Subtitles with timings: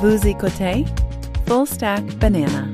[0.00, 0.84] Vous écoutez
[1.48, 2.68] Full Stack Banana.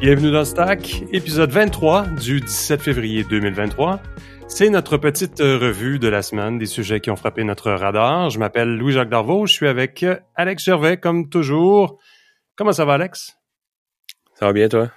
[0.00, 4.02] Bienvenue dans Stack, épisode 23 du 17 février 2023.
[4.48, 8.28] C'est notre petite revue de la semaine des sujets qui ont frappé notre radar.
[8.28, 10.04] Je m'appelle Louis-Jacques Darvaux, je suis avec
[10.34, 11.98] Alex Gervais comme toujours.
[12.54, 13.38] Comment ça va Alex?
[14.34, 14.90] Ça va bien toi?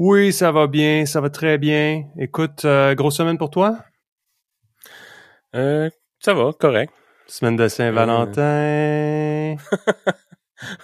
[0.00, 2.04] Oui, ça va bien, ça va très bien.
[2.16, 3.78] Écoute, euh, grosse semaine pour toi?
[5.56, 5.90] Euh,
[6.20, 6.92] ça va, correct.
[7.26, 9.56] Semaine de Saint-Valentin.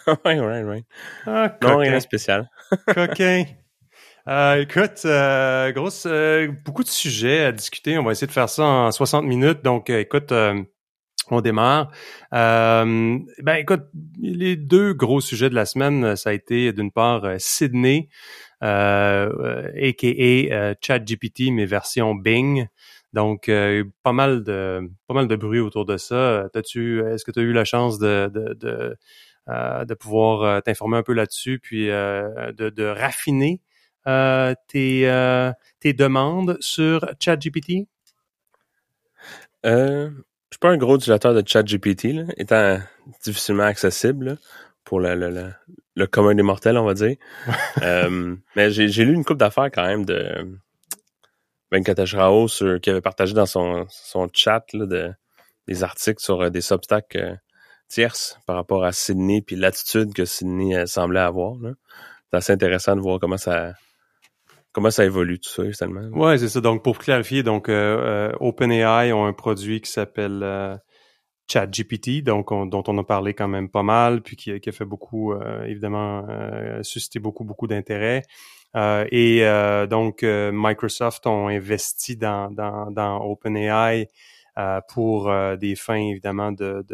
[0.08, 0.84] oui, oui, oui.
[1.26, 2.50] Ah, Non, rien de spécial.
[2.92, 3.44] coquin.
[4.26, 7.96] Euh, écoute, euh, grosse, euh, beaucoup de sujets à discuter.
[7.98, 9.62] On va essayer de faire ça en 60 minutes.
[9.62, 10.60] Donc, euh, écoute, euh,
[11.30, 11.92] on démarre.
[12.32, 13.84] Euh, ben, écoute,
[14.20, 18.08] les deux gros sujets de la semaine, ça a été d'une part Sydney,
[18.64, 22.66] euh, euh, aka euh, ChatGPT, mais version Bing.
[23.12, 26.48] Donc, euh, pas mal de pas mal de bruit autour de ça.
[26.54, 28.96] Est-ce que tu as eu la chance de, de, de,
[29.48, 33.60] euh, pouvoir euh, t'informer un peu là-dessus, puis euh, de, raffiner
[34.06, 37.86] euh, tes, euh, tes demandes sur ChatGPT?
[39.64, 40.10] Euh,
[40.50, 42.78] je suis pas un gros utilisateur de ChatGPT, étant
[43.22, 44.38] difficilement accessible
[44.84, 45.50] pour le, le, le,
[45.94, 47.16] le commun des mortels, on va dire.
[47.82, 50.58] Euh, mais j'ai j'ai lu une couple d'affaires quand même de
[51.72, 55.12] Venkatesh Rao sur, qui avait partagé dans son, son chat là, de,
[55.66, 57.34] des articles sur euh, des obstacles euh,
[57.88, 61.56] tierces par rapport à Sydney puis l'attitude que Sydney euh, semblait avoir.
[61.60, 61.72] là.
[62.30, 63.74] C'est assez intéressant de voir comment ça
[64.72, 66.08] comment ça évolue tout ça, finalement.
[66.18, 66.60] Ouais, c'est ça.
[66.60, 70.76] Donc, pour clarifier, donc OpenAI ont un produit qui s'appelle euh,
[71.48, 74.84] ChatGPT, donc on- dont on a parlé quand même pas mal, puis qui, a fait
[74.84, 78.22] beaucoup, euh, évidemment, euh, suscité beaucoup, beaucoup d'intérêt.
[78.76, 82.50] Euh, et euh, donc, Microsoft ont investi dans,
[83.20, 84.08] OpenAI
[84.88, 86.84] pour des fins, évidemment, de,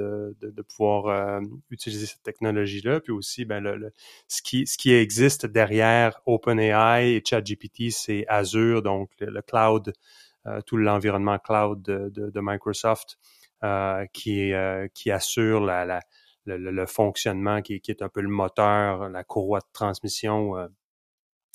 [0.68, 1.40] pouvoir
[1.70, 3.00] utiliser cette technologie-là.
[3.00, 3.92] Puis aussi, ben, le, le-
[4.28, 9.92] ce, qui, existe derrière OpenAI et ChatGPT, c'est Azure, donc le, cloud,
[10.66, 13.18] tout l'environnement cloud de, Microsoft
[14.12, 16.00] qui, est, euh, qui assure la, la,
[16.46, 20.68] le, le- fonctionnement, qui, qui est un peu le moteur, la courroie de transmission euh,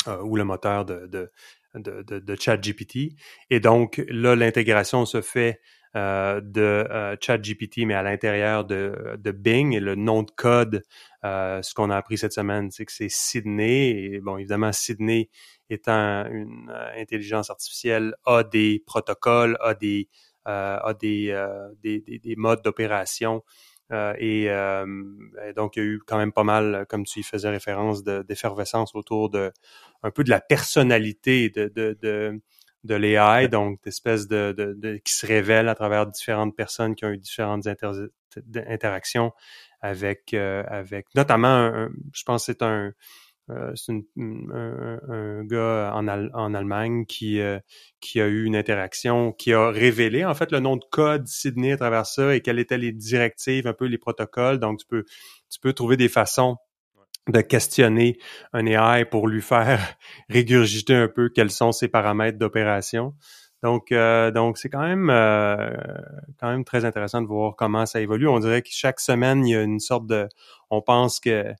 [0.08, 1.32] euh, ou le moteur de, de,
[1.76, 3.16] de, de, ChatGPT.
[3.50, 5.62] Et donc, là, l'intégration se fait
[5.96, 9.74] euh, de euh, ChatGPT, mais à l'intérieur de, de Bing.
[9.74, 10.84] Et le nom de code,
[11.24, 13.90] euh, ce qu'on a appris cette semaine, c'est que c'est Sydney.
[13.92, 15.30] Et bon, évidemment, Sydney
[15.70, 22.02] étant une euh, intelligence artificielle, a des protocoles, a des, euh, a des, euh, des,
[22.02, 23.44] des, des modes d'opération.
[23.92, 24.86] Euh, et, euh,
[25.48, 28.04] et donc, il y a eu quand même pas mal, comme tu y faisais référence,
[28.04, 29.52] de- d'effervescence autour de
[30.04, 32.42] un peu de la personnalité de, de, de,
[32.84, 37.06] de l'AI, donc d'espèces de, de, de- qui se révèlent à travers différentes personnes qui
[37.06, 38.08] ont eu différentes inter-
[38.68, 39.32] interactions
[39.82, 42.92] avec, euh, avec notamment, un- je pense que c'est un,
[43.52, 47.60] euh, c'est un, un gars en, en Allemagne qui, euh,
[48.00, 51.74] qui a eu une interaction, qui a révélé en fait le nom de code Sydney
[51.74, 54.60] à travers ça et quelles étaient les directives, un peu les protocoles.
[54.60, 55.06] Donc tu peux,
[55.50, 56.58] tu peux trouver des façons
[57.28, 58.18] de questionner
[58.54, 59.80] un AI pour lui faire
[60.30, 63.14] régurgiter un peu quels sont ses paramètres d'opération.
[63.64, 65.76] Donc, euh, donc c'est quand même euh,
[66.40, 68.28] quand même très intéressant de voir comment ça évolue.
[68.28, 70.28] On dirait que chaque semaine il y a une sorte de,
[70.70, 71.52] on pense que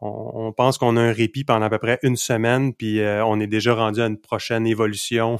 [0.00, 3.38] on, pense qu'on a un répit pendant à peu près une semaine, puis euh, on
[3.40, 5.38] est déjà rendu à une prochaine évolution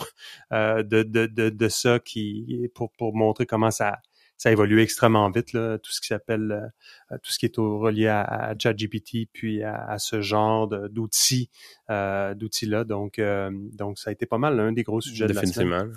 [0.53, 3.99] euh, de, de, de, ça qui pour, pour montrer comment ça
[4.37, 6.73] ça évolue extrêmement vite là, tout ce qui s'appelle
[7.13, 11.51] euh, tout ce qui est relié à, à ChatGPT puis à, ce genre d'outils
[11.91, 12.85] euh, d'outils là.
[12.85, 15.93] Donc donc ça a été pas mal l'un des gros sujets de la semaine.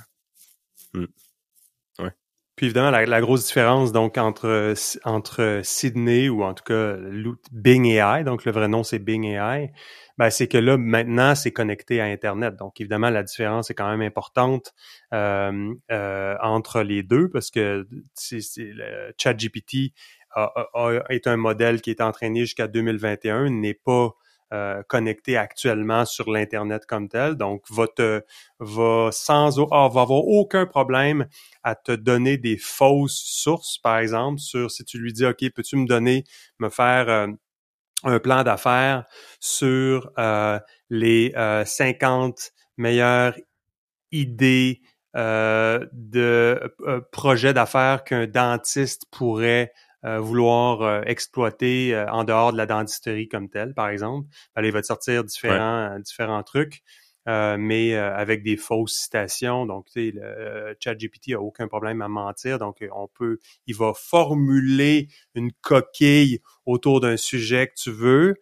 [2.63, 6.95] Puis évidemment, la, grosse différence donc entre entre Sydney ou en tout cas
[7.51, 9.73] Bing AI, donc le vrai nom c'est Bing AI,
[10.17, 12.55] ben c'est que là maintenant c'est connecté à Internet.
[12.55, 14.73] Donc évidemment la différence est quand même importante
[15.13, 17.85] euh, euh, entre les deux parce que
[19.17, 19.91] ChatGPT
[21.09, 24.15] est un modèle qui est entraîné jusqu'à 2021, n'est pas
[24.53, 28.21] euh, connecté actuellement sur l'internet comme tel, donc va te
[28.59, 31.27] va sans ah, va avoir aucun problème
[31.63, 35.75] à te donner des fausses sources, par exemple, sur si tu lui dis, OK, peux-tu
[35.77, 36.23] me donner,
[36.59, 37.27] me faire euh,
[38.03, 39.05] un plan d'affaires
[39.39, 40.59] sur euh,
[40.89, 43.35] les euh, 50 meilleures
[44.11, 44.81] idées
[45.15, 46.75] de
[47.11, 49.71] projets d'affaires qu'un dentiste pourrait
[50.05, 54.27] euh, vouloir euh, exploiter euh, en dehors de la dentisterie comme telle, par exemple.
[54.55, 56.83] Alors, il va te sortir différents, différents trucs.
[57.27, 59.65] euh, mais euh, avec des fausses citations.
[59.65, 62.59] Donc, tu sais, le euh, ChatGPT a aucun problème à mentir.
[62.59, 68.35] Donc, on peut, il va formuler une coquille autour d'un sujet que tu veux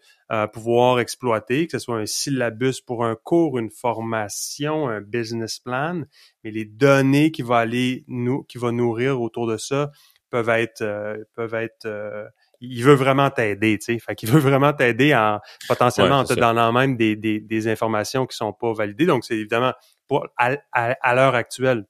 [0.53, 6.03] pouvoir exploiter, que ce soit un syllabus pour un cours, une formation, un business plan,
[6.45, 9.91] mais les données qui va aller nous, qui va nourrir autour de ça
[10.31, 10.83] peuvent être
[11.35, 12.31] peuvent être
[12.61, 13.99] il veut vraiment t'aider, tu sais.
[13.99, 18.25] Fait qu'il veut vraiment t'aider en potentiellement en te donnant même des, des, des, informations
[18.25, 19.07] qui sont pas validées.
[19.07, 19.73] Donc, c'est évidemment
[20.07, 21.85] pour à, à, l'heure actuelle,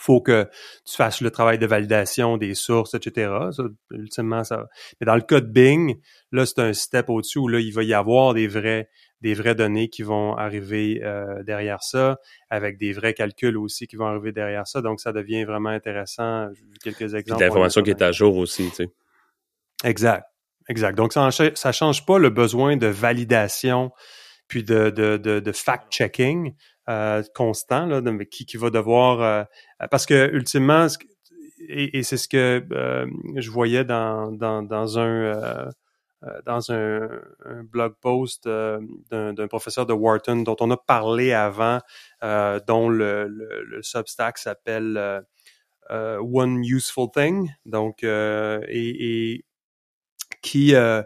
[0.00, 0.48] faut que
[0.84, 3.32] tu fasses le travail de validation des sources, etc.
[3.52, 4.66] Ça, ultimement, ça.
[5.00, 6.00] Mais dans le cas de Bing,
[6.32, 8.88] là, c'est un step au-dessus où là, il va y avoir des vrais
[9.20, 12.18] des vraies données qui vont arriver euh, derrière ça,
[12.48, 14.80] avec des vrais calculs aussi qui vont arriver derrière ça.
[14.80, 16.48] Donc, ça devient vraiment intéressant.
[16.54, 17.42] J'ai vu quelques exemples.
[17.42, 18.88] L'information qui est à jour aussi, tu sais.
[19.84, 20.24] Exact.
[20.68, 20.96] Exact.
[20.96, 23.90] Donc, ça ne change pas le besoin de validation
[24.48, 26.54] puis de, de, de, fact-checking
[26.88, 28.00] euh, constant là,
[28.30, 29.20] qui, qui va devoir...
[29.20, 29.44] Euh,
[29.88, 30.86] parce que, ultimement,
[31.68, 33.06] et, c'est ce que euh,
[33.36, 35.70] je voyais dans, dans, un...
[36.44, 37.08] dans un,
[37.64, 41.80] blog post d'un professeur de Wharton dont on a parlé avant,
[42.22, 45.24] dont le, le, Substack s'appelle
[45.88, 47.50] One Useful Thing.
[47.64, 49.44] Donc, et,
[50.42, 51.02] qui, euh,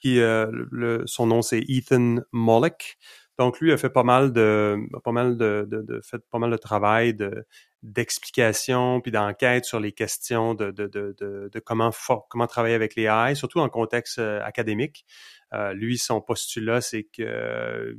[0.00, 2.98] qui euh, le, son nom c'est Ethan Mollick.
[3.38, 6.56] Donc lui a fait pas mal de pas mal de, de fait pas mal de
[6.56, 7.46] travail de
[7.86, 11.14] d'explication puis d'enquête sur les questions de, de, de,
[11.52, 11.90] de, comment
[12.28, 15.06] comment travailler avec les AI, surtout en contexte euh, académique.
[15.54, 17.96] Euh, lui, son postulat, c'est que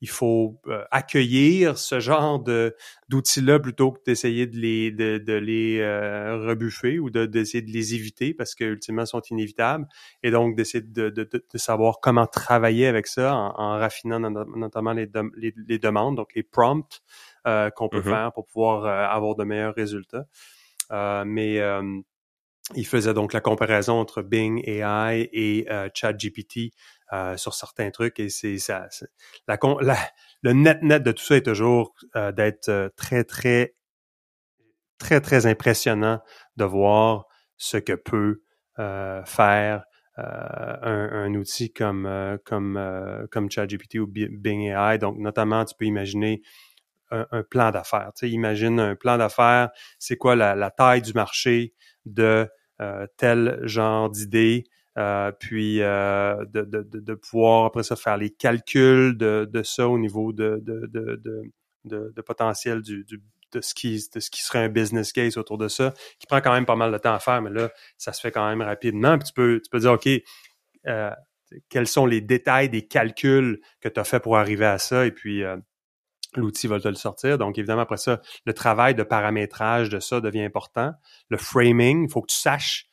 [0.00, 2.74] il faut euh, accueillir ce genre de
[3.08, 7.70] d'outils-là plutôt que d'essayer de les de, de les euh, rebuffer ou de d'essayer de
[7.70, 9.86] les éviter parce que ultimement sont inévitables
[10.22, 14.92] et donc d'essayer de, de, de, savoir comment travailler avec ça en, en raffinant notamment
[14.92, 17.02] les, les, les, demandes donc les prompts
[17.46, 18.04] euh, qu'on peut mm-hmm.
[18.04, 20.26] faire pour pouvoir avoir de meilleurs résultats
[21.24, 21.60] mais
[22.76, 26.72] il faisait donc la comparaison entre Bing AI et ChatGPT
[27.12, 28.88] euh, sur certains trucs et c'est ça.
[29.48, 29.96] La, la,
[30.42, 33.74] le net net de tout ça est toujours euh, d'être euh, très très
[34.98, 36.20] très très impressionnant
[36.56, 37.24] de voir
[37.56, 38.42] ce que peut
[38.76, 39.84] faire
[40.16, 42.80] un, un, outil comme comme
[43.30, 44.98] comme ChatGPT ou Bing AI.
[44.98, 46.40] Donc notamment, tu peux imaginer
[47.10, 48.12] un, un plan d'affaires.
[48.14, 49.70] Tu sais, imagine un plan d'affaires.
[49.98, 51.74] C'est quoi la, la, taille du marché
[52.06, 52.48] de
[53.18, 54.64] tel genre d'idée?
[55.00, 59.88] Euh, puis euh, de, de, de, pouvoir après ça faire les calculs de, de ça
[59.88, 65.38] au niveau de, de, potentiel de ce qui de ce qui serait un business case
[65.38, 67.70] autour de ça, qui prend quand même pas mal de temps à faire, mais là,
[67.96, 69.16] ça se fait quand même rapidement.
[69.16, 70.06] Puis tu peux, tu peux dire, OK,
[70.86, 71.10] euh,
[71.70, 75.12] quels sont les détails des calculs que tu as fait pour arriver à ça, et
[75.12, 75.42] puis
[76.36, 77.38] l'outil va te le sortir.
[77.38, 80.92] Donc, évidemment, après ça, le travail de paramétrage de ça devient important.
[81.30, 82.89] Le framing, il faut que tu saches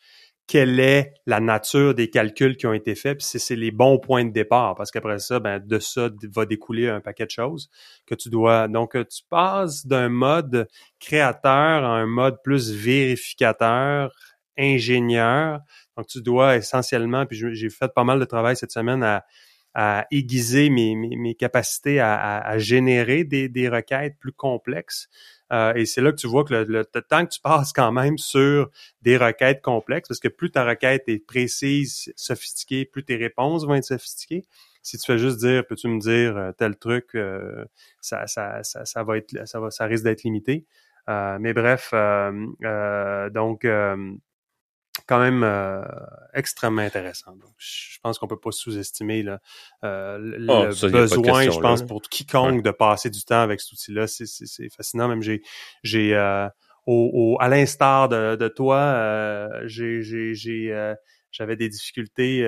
[0.48, 4.24] quelle est la nature des calculs qui ont été faits, puis c'est les bons points
[4.24, 7.70] de départ, parce qu'après ça, ben, de ça va découler un paquet de choses
[8.06, 8.70] que tu dois.
[8.70, 10.68] Donc, euh, tu passes d'un mode
[11.00, 11.52] créateur
[11.84, 14.14] à un mode plus vérificateur,
[14.58, 15.60] ingénieur.
[15.98, 19.26] Donc, tu dois essentiellement, puis j'ai fait pas mal de travail cette semaine à,
[19.74, 25.10] à aiguiser mes, mes, capacités à, à, générer des, des requêtes plus complexes.
[25.54, 28.18] Euh, et c'est là que tu vois que le, temps que tu passes quand même
[28.18, 28.70] sur
[29.01, 33.75] des requêtes complexes, parce que plus ta requête est précise, sophistiquée, plus tes réponses vont
[33.75, 34.46] être sophistiquées.
[34.84, 37.66] Si tu fais juste dire, peux-tu me dire euh, tel truc, euh,
[38.01, 40.66] ça, ça, ça, ça, va être, ça va, ça risque d'être limité.
[41.08, 41.94] mais bref,
[43.34, 43.66] donc
[45.08, 45.82] quand même euh,
[46.34, 47.32] extrêmement intéressant.
[47.32, 49.26] Donc, je pense qu'on peut pas sous-estimer
[49.84, 54.06] euh, le ah, besoin, je pense, pour quiconque de passer du temps avec cet outil-là.
[54.08, 55.08] C'est fascinant.
[55.08, 55.42] Même j'ai
[55.82, 56.48] j'ai euh,
[56.86, 60.94] au, à l'instar de, de, toi, euh, j'ai j'ai euh,
[61.32, 62.46] j'avais des difficultés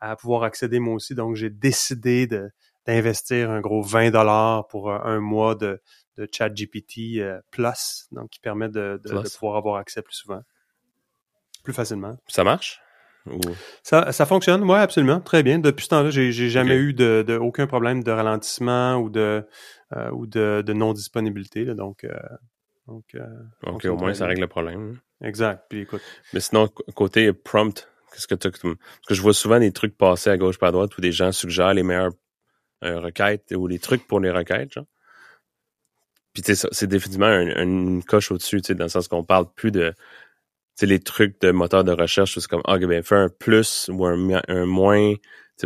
[0.00, 1.14] à pouvoir accéder moi aussi.
[1.14, 2.50] Donc, j'ai décidé de
[2.86, 5.80] d'investir un gros 20 dollars pour un, mois de,
[6.16, 10.42] de ChatGPT Plus, donc qui permet de, de, de pouvoir avoir accès plus souvent
[11.68, 12.16] plus facilement.
[12.28, 12.80] Ça marche?
[13.82, 15.58] Ça, ça fonctionne, oui, absolument, très bien.
[15.58, 19.44] Depuis ce temps-là, j'ai, jamais eu de, de, aucun problème de ralentissement ou de
[19.94, 21.66] euh, ou de, de non-disponibilité.
[21.74, 22.16] donc, euh,
[22.86, 23.26] donc euh,
[23.66, 24.98] ok, au moins ça règle le problème.
[25.22, 25.66] Exact.
[25.68, 26.00] Puis écoute.
[26.32, 28.62] Mais sinon, côté prompt, qu'est-ce que tu Parce
[29.06, 31.32] que je vois souvent des trucs passer à gauche pas à droite où des gens
[31.32, 32.14] suggèrent les meilleures
[32.80, 34.86] requêtes ou les trucs pour les requêtes, genre.
[36.32, 39.92] Puis c'est définitivement une coche au-dessus, dans le sens qu'on parle plus de
[40.86, 44.40] les trucs de moteur de recherche, c'est comme, ah, ben, fais un plus ou un,
[44.48, 45.14] un moins,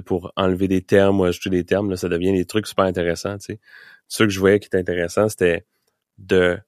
[0.01, 3.39] pour enlever des termes ou ajouter des termes, là, ça devient des trucs super intéressants,
[3.39, 3.59] tu
[4.09, 5.67] ce que je voyais qui était intéressant, c'était
[6.19, 6.59] de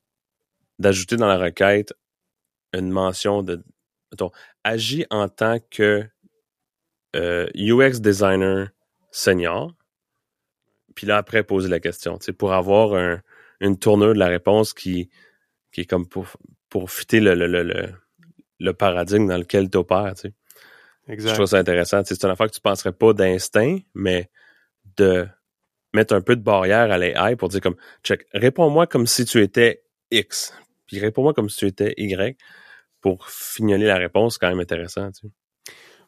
[0.79, 1.93] d'ajouter dans la requête
[2.73, 3.63] une mention de
[4.11, 4.31] mettons,
[4.65, 6.05] agis en tant que
[7.17, 8.71] euh, UX designer
[9.11, 9.75] senior,
[10.95, 13.21] puis là après poser la question, tu sais, pour avoir un,
[13.61, 15.11] une tournure de la réponse qui,
[15.73, 16.27] qui est comme pour,
[16.69, 17.95] pour fitter le, le, le, le
[18.73, 20.35] paradigme dans lequel tu opères, tu sais.
[21.09, 21.31] Exact.
[21.31, 22.03] Je trouve ça intéressant.
[22.05, 24.31] C'est une affaire que tu penserais pas d'instinct, mais
[24.97, 25.27] de
[25.93, 29.41] mettre un peu de barrière à l'AI pour dire comme, check, réponds-moi comme si tu
[29.43, 30.55] étais X,
[30.87, 32.37] puis réponds-moi comme si tu étais Y,
[33.01, 35.33] pour fignoler la réponse, c'est quand même intéressant, tu sais.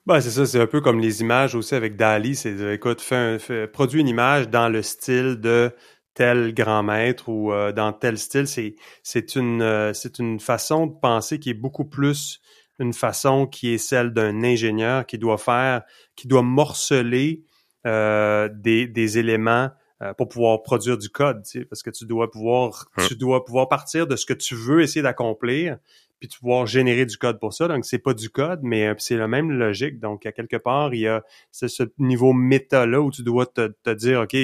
[0.07, 3.38] Ben, c'est ça, c'est un peu comme les images aussi avec Dali, c'est écoute, fais,
[3.50, 5.73] un, produis une image dans le style de
[6.16, 10.87] tel grand maître ou euh, dans tel style, c'est c'est une euh, c'est une façon
[10.87, 12.40] de penser qui est beaucoup plus
[12.80, 15.82] une façon qui est celle d'un ingénieur qui doit faire,
[16.16, 17.44] qui doit morceler
[17.87, 19.70] euh, des, des éléments
[20.18, 23.04] pour pouvoir produire du code, tu sais, parce que tu dois pouvoir hum.
[23.08, 25.78] tu dois pouvoir partir de ce que tu veux essayer d'accomplir
[26.18, 27.68] puis tu pouvoir générer du code pour ça.
[27.68, 30.00] Donc, c'est pas du code, mais euh, c'est la même logique.
[30.00, 33.90] Donc, à quelque part, il y a ce niveau méta-là où tu dois te, te
[33.90, 34.37] dire, OK,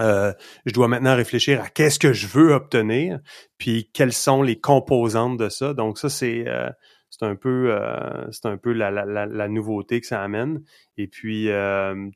[0.00, 0.32] euh,
[0.66, 3.20] je dois maintenant réfléchir à qu'est-ce que je veux obtenir,
[3.58, 5.74] puis quelles sont les composantes de ça.
[5.74, 6.70] Donc, ça, c'est euh,
[7.10, 10.62] c'est un peu euh, c'est un peu la, la, la, nouveauté que ça amène.
[10.96, 11.48] Et puis,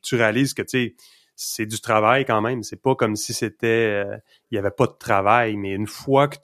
[0.03, 0.95] tu réalises que, tu sais,
[1.35, 2.63] c'est du travail quand même.
[2.63, 4.17] C'est pas comme si c'était euh,
[4.51, 6.37] il y avait pas de travail, mais une fois que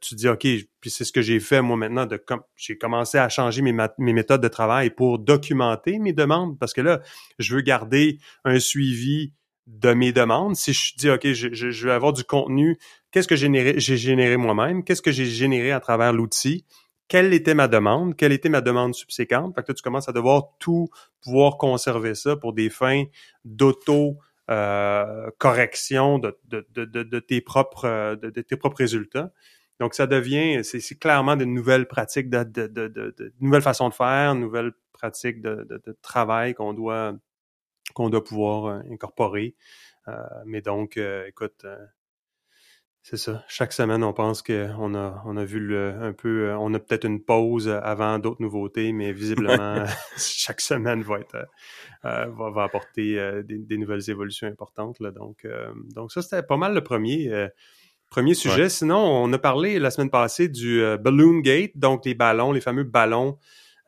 [0.00, 0.46] tu dis OK,
[0.80, 2.08] puis c'est ce que j'ai fait moi maintenant
[2.56, 6.80] j'ai commencé à changer mes, mes méthodes de travail pour documenter mes demandes parce que
[6.80, 7.00] là,
[7.38, 9.34] je veux garder un suivi
[9.66, 10.56] de mes demandes.
[10.56, 12.78] Si je dis OK, je, je, veux avoir du contenu,
[13.10, 16.64] qu'est-ce que j'ai généré, moi-même, qu'est-ce que j'ai généré à travers l'outil,
[17.08, 19.54] quelle était ma demande, quelle était ma demande subséquente?
[19.54, 20.88] Fait que tu commences à devoir tout
[21.20, 23.04] pouvoir conserver ça pour des fins
[23.44, 24.18] d'auto
[24.50, 27.86] euh, correction de, de, tes propres
[28.76, 29.32] résultats.
[29.78, 34.72] Donc, ça devient, c'est clairement de nouvelles pratiques, de, de, nouvelles façons de faire, nouvelles
[34.92, 37.14] pratiques de, travail qu'on doit
[37.92, 39.54] qu'on doit pouvoir euh, incorporer.
[40.08, 40.14] Euh,
[40.46, 41.64] mais donc, euh, écoute,
[43.02, 43.44] c'est ça.
[43.48, 47.04] Chaque semaine, on pense qu'on a, on a vu le, un peu, on a peut-être
[47.04, 49.84] une pause avant d'autres nouveautés, mais visiblement,
[50.16, 51.48] chaque semaine va être,
[52.04, 55.00] euh, va, va, apporter euh, des, nouvelles évolutions importantes.
[55.00, 55.10] Là.
[55.10, 55.46] Donc,
[55.94, 57.48] donc ça, c'était pas mal le premier,
[58.08, 58.68] premier sujet.
[58.68, 62.84] Sinon, on a parlé la semaine passée du Balloon Gate, donc les ballons, les fameux
[62.84, 63.38] ballons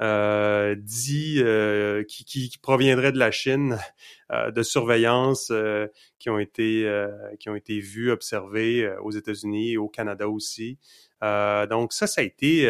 [0.03, 3.79] euh, dit euh, qui, qui, proviendrait de la Chine
[4.33, 5.53] euh, de surveillance
[6.19, 6.91] qui ont été
[7.39, 10.79] qui ont été vus observés aux États-Unis et au Canada aussi.
[11.23, 12.65] donc ça, ça a été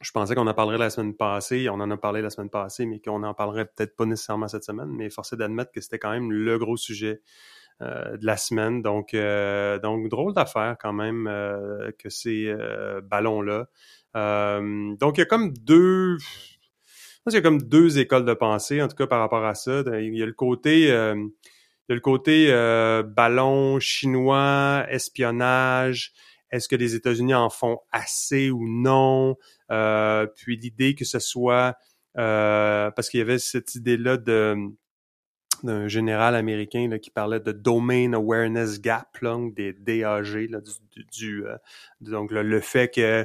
[0.00, 2.86] je pensais qu'on en parlerait la semaine passée, on en a parlé la semaine passée,
[2.86, 6.00] mais qu'on en parlerait peut-être pas nécessairement cette semaine, mais force est d'admettre que c'était
[6.00, 7.22] quand même le gros sujet
[7.80, 8.82] de la semaine.
[8.82, 11.24] Donc, donc drôle d'affaire quand même
[11.98, 12.54] que ces
[13.04, 13.68] ballons-là
[14.16, 16.16] euh, donc, il y a comme deux...
[17.28, 19.84] Il y a comme deux écoles de pensée, en tout cas par rapport à ça.
[20.00, 26.12] Il y a le côté, euh, il y a le côté euh, ballon chinois, espionnage.
[26.50, 29.36] Est-ce que les États-Unis en font assez ou non?
[30.34, 31.76] Puis l'idée que ce soit
[32.12, 34.56] parce qu'il y avait cette idée-là de
[35.62, 41.04] d'un général américain là, qui parlait de Domain Awareness Gap, là, des DAG, là, du,
[41.04, 41.44] du
[42.00, 43.24] donc le fait que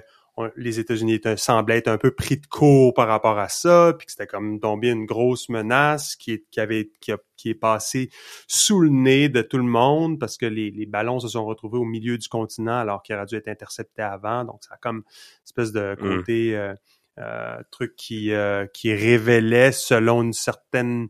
[0.55, 4.11] les États-Unis semblaient être un peu pris de court par rapport à ça, puis que
[4.11, 8.09] c'était comme tombé une grosse menace qui est, qui avait qui, a, qui est passée
[8.47, 11.79] sous le nez de tout le monde parce que les, les ballons se sont retrouvés
[11.79, 14.43] au milieu du continent alors qu'ils auraient dû être interceptés avant.
[14.43, 15.03] Donc ça a comme une
[15.45, 16.17] espèce de mmh.
[16.17, 16.73] côté euh,
[17.19, 21.07] euh, truc qui euh, qui révélait selon une certaine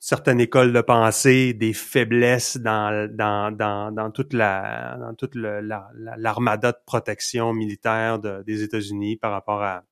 [0.00, 6.72] certaines écoles de pensée des faiblesses dans, dans, dans, dans toute la dans toute l'armada
[6.72, 9.84] de protection militaire des États-Unis par rapport à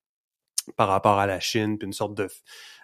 [0.77, 2.29] par rapport à la Chine, puis une sorte de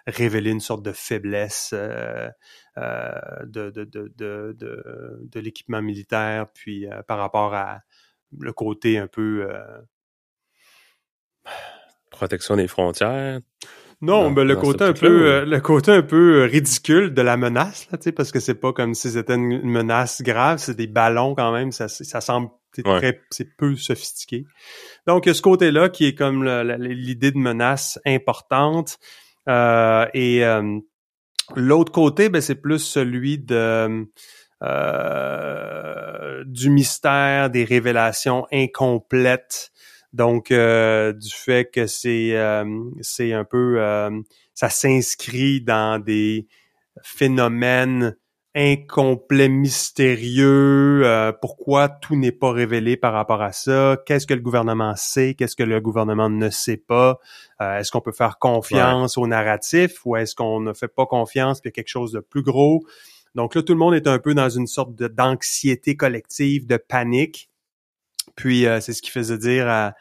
[0.07, 2.29] révéler une sorte de faiblesse euh,
[2.77, 3.11] euh,
[3.43, 7.81] de, de, de, de, de, l'équipement militaire, puis euh, par rapport à
[8.39, 9.47] le côté un peu
[12.09, 13.39] protection des frontières.
[14.01, 17.87] Non, mais le côté un peu, euh, le côté un peu ridicule de la menace,
[17.91, 21.51] là, parce que c'est pas comme si c'était une menace grave, c'est des ballons quand
[21.51, 22.49] même, ça, ça semble
[22.83, 24.45] très, c'est peu sophistiqué.
[25.07, 28.97] Donc, il y a ce côté-là qui est comme l'idée de menace importante.
[29.47, 30.79] Euh, et euh,
[31.55, 34.05] l'autre côté, ben, c'est plus celui de
[36.45, 39.71] du mystère, des révélations incomplètes
[40.15, 42.63] donc, euh, du fait que c'est euh,
[43.01, 44.09] c'est un peu euh,
[44.53, 46.47] ça s'inscrit dans des
[47.03, 48.15] phénomènes
[48.55, 54.39] incomplet, mystérieux, euh, pourquoi tout n'est pas révélé par rapport à ça, qu'est-ce que le
[54.39, 57.19] gouvernement sait, qu'est-ce que le gouvernement ne sait pas,
[57.61, 61.59] euh, est-ce qu'on peut faire confiance au narratif ou est-ce qu'on ne fait pas confiance
[61.59, 62.85] puis quelque chose de plus gros?
[63.35, 67.49] Donc là, tout le monde est un peu dans une sorte d'anxiété collective, de panique.
[68.35, 69.93] Puis euh, c'est ce qui faisait dire à,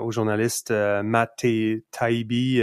[0.00, 1.44] au journaliste Matt
[1.90, 2.62] Taibbi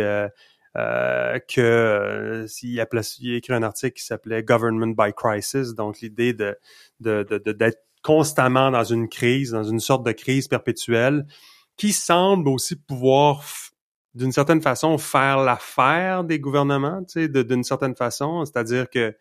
[0.77, 6.55] euh, que euh, a, écrit un article qui s'appelait Government by Crisis, donc l'idée de,
[6.99, 11.25] de, de, d'être constamment dans une crise, dans une sorte de crise perpétuelle,
[11.75, 13.43] qui semble aussi pouvoir
[14.13, 19.15] d'une certaine façon faire l'affaire des gouvernements, tu sais, d'une certaine façon, c'est-à-dire que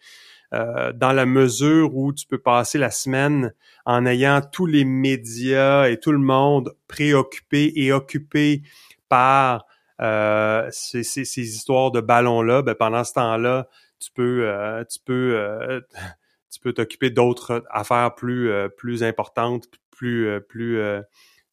[0.54, 3.52] euh, dans la mesure où tu peux passer la semaine
[3.84, 8.62] en ayant tous les médias et tout le monde préoccupé et occupé
[9.08, 9.66] par
[10.00, 15.34] euh, ces, ces, histoires de ballons-là, ben pendant ce temps-là, tu peux, euh, tu peux,
[15.34, 15.80] euh,
[16.50, 20.80] tu peux t'occuper d'autres affaires plus, plus importantes, plus, plus,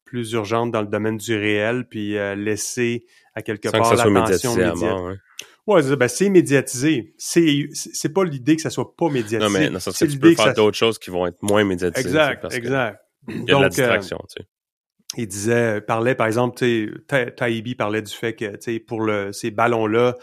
[0.04, 5.20] plus urgentes dans le domaine du réel, puis laisser à quelque part l'attention médiatique.
[5.66, 7.14] Ouais, ben c'est médiatisé.
[7.18, 9.38] C'est c'est pas l'idée que ça soit pas médiatisé.
[9.38, 12.06] Non mais non, ça, tu peux faire d'autres choses qui vont être moins médiatisées.
[12.06, 13.00] Exact, exact.
[13.28, 14.48] Il y a de la distraction, tu sais
[15.16, 16.62] il disait, parlait par exemple,
[17.36, 20.14] Taïbi parlait du fait que pour le, ces ballons-là,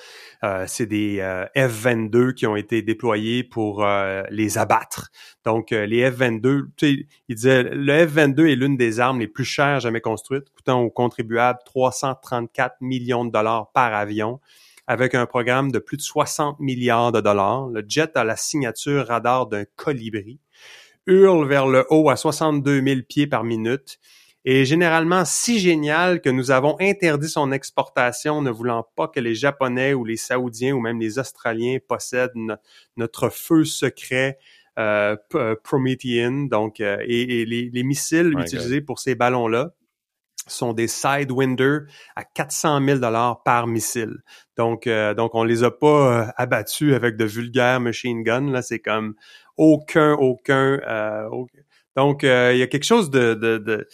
[0.44, 5.10] euh, c'est des euh, F-22 qui ont été déployés pour euh, les abattre.
[5.46, 10.02] Donc les F-22, il disait, le F-22 est l'une des armes les plus chères jamais
[10.02, 14.40] construites, coûtant aux contribuables 334 millions de dollars par avion
[14.88, 17.68] avec un programme de plus de 60 milliards de dollars.
[17.68, 20.40] Le jet a la signature radar d'un colibri,
[21.08, 24.00] hurle vers le haut à 62 000 pieds par minute
[24.46, 29.36] est généralement si génial que nous avons interdit son exportation, ne voulant pas que les
[29.36, 32.34] Japonais ou les Saoudiens ou même les Australiens possèdent
[32.98, 34.38] notre feu secret
[34.78, 36.48] euh, euh, Promethean.
[36.50, 39.74] Donc, euh, et, les, missiles utilisés pour ces ballons-là
[40.48, 41.80] sont des Sidewinder
[42.16, 44.18] à 400 000 dollars par missile.
[44.58, 48.52] Donc, donc on les a pas abattus avec de vulgaires machine guns.
[48.52, 49.16] Là, c'est comme
[49.58, 50.80] aucun, aucun,
[51.32, 51.64] aucun
[51.96, 53.88] donc, euh, il y a quelque chose de, de,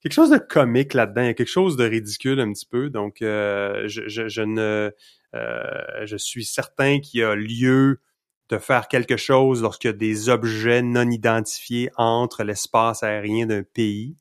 [0.00, 2.90] quelque chose de comique là-dedans, il y a quelque chose de ridicule un petit peu.
[2.90, 4.90] Donc, euh, je, je, ne,
[5.34, 8.00] euh, je suis certain qu'il y a lieu
[8.48, 13.64] de faire quelque chose lorsqu'il y a des objets non identifiés entre l'espace aérien d'un
[13.64, 14.16] pays.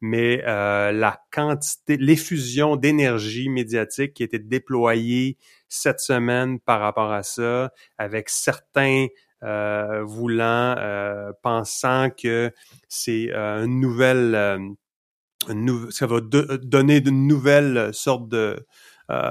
[0.00, 5.36] Mais la quantité, l'effusion d'énergie médiatique qui a été déployée
[5.68, 9.08] cette semaine par rapport à ça, avec certains
[9.44, 12.52] euh, voulant, euh, pensant que
[12.88, 14.34] c'est euh, une nouvelle,
[15.48, 18.66] une ça va donner de nouvelles sortes de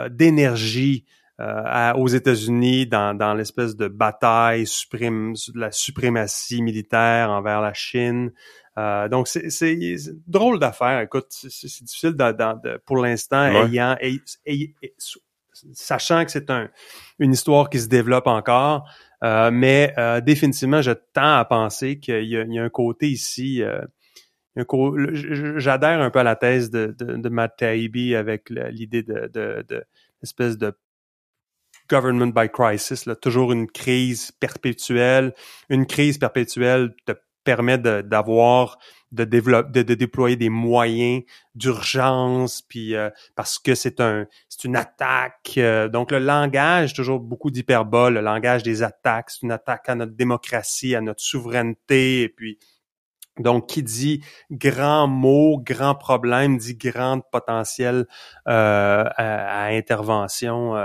[0.09, 1.05] d'énergie
[1.95, 8.31] aux États-Unis dans, dans l'espèce de bataille suprême, la suprématie militaire envers la Chine.
[9.09, 11.01] Donc c'est drôle d'affaire.
[11.01, 13.95] Écoute, c'est difficile de, pour l'instant, ayant,
[15.73, 16.69] sachant que c'est un,
[17.19, 18.89] une histoire qui se développe encore.
[19.23, 23.63] Euh, mais euh, définitivement, je tends à penser qu'il y, y, a un côté ici.
[23.63, 23.81] Euh,
[25.57, 29.63] J'adhère un peu à la thèse de, de, de Matt Taibbi avec l'idée de, de,
[29.67, 29.83] de
[30.23, 30.73] espèce de
[31.87, 35.33] government by crisis, là, toujours une crise perpétuelle.
[35.69, 37.13] Une crise perpétuelle te
[37.47, 38.77] permet d'avoir
[39.13, 41.23] de, développer, de, déployer des moyens
[41.55, 45.53] d'urgence, puis euh, parce que c'est un c'est une attaque.
[45.55, 49.95] Euh, donc le langage, toujours beaucoup d'hyperbole, le langage des attaques, c'est une attaque à
[49.95, 52.59] notre démocratie, à notre souveraineté, et puis
[53.39, 58.07] donc, qui dit grand mot, grand problème, dit grand potentiel
[58.49, 60.75] euh, à, intervention.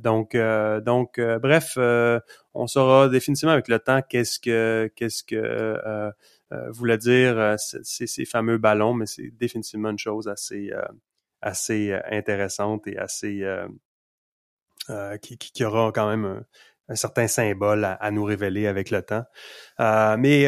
[0.00, 0.36] Donc,
[0.84, 1.76] donc, bref,
[2.54, 6.12] on saura définitivement avec le temps qu'est-ce que qu'est-ce que
[6.52, 10.86] euh, voulait dire euh, ces, fameux ballons, mais c'est définitivement une chose assez, euh,
[11.42, 13.44] assez intéressante et assez
[15.20, 16.44] qui, qui, aura quand même
[16.88, 19.24] un, certain symbole à, nous révéler avec le temps.
[20.18, 20.46] mais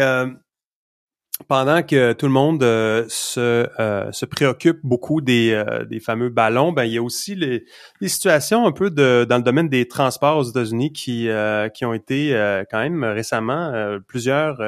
[1.46, 3.68] pendant que tout le monde se,
[4.12, 7.64] se préoccupe beaucoup des, des fameux ballons, ben il y a aussi les,
[8.00, 11.28] les situations un peu de, dans le domaine des transports aux États-Unis qui,
[11.74, 12.32] qui ont été
[12.70, 14.60] quand même récemment plusieurs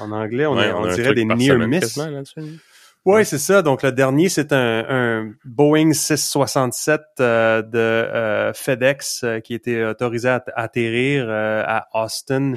[0.00, 1.98] en anglais, on, on, dirait des near miss.
[3.04, 3.62] Oui, c'est ça.
[3.62, 10.28] Donc le dernier, c'est un, Boeing 667 euh, de euh, FedEx euh, qui était autorisé
[10.28, 12.54] à, atterrir à Austin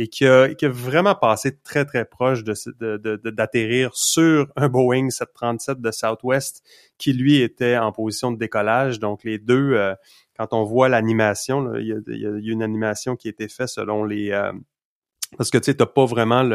[0.00, 5.10] et qui a, qui a, vraiment passé très très proche de d'atterrir sur un Boeing
[5.10, 6.62] 737 de Southwest
[6.96, 8.98] qui lui était en position de décollage.
[8.98, 9.78] Donc les deux
[10.38, 13.68] quand on voit l'animation, il y a, y a, une animation qui a été faite
[13.68, 14.32] selon les
[15.36, 16.48] parce que tu sais, t'as pas vraiment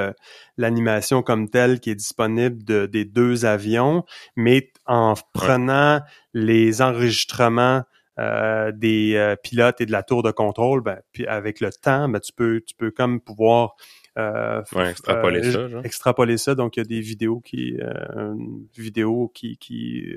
[0.58, 4.04] l'animation comme telle qui est disponible de, des deux avions,
[4.36, 6.02] mais en prenant
[6.34, 7.84] les enregistrements
[8.18, 12.08] euh, des euh, pilotes et de la tour de contrôle, ben, puis avec le temps,
[12.08, 13.76] ben, tu peux tu peux comme pouvoir
[14.18, 15.68] euh, extrapoler ça.
[15.68, 15.86] Genre.
[15.86, 16.56] Extrapoler ça.
[16.56, 17.78] Donc il y a des vidéos qui
[18.16, 20.14] une vidéo qui qui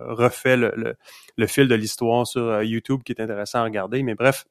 [0.00, 0.94] refait le, le,
[1.36, 4.04] le, fil de l'histoire sur YouTube qui est intéressant à regarder.
[4.04, 4.44] Mais bref,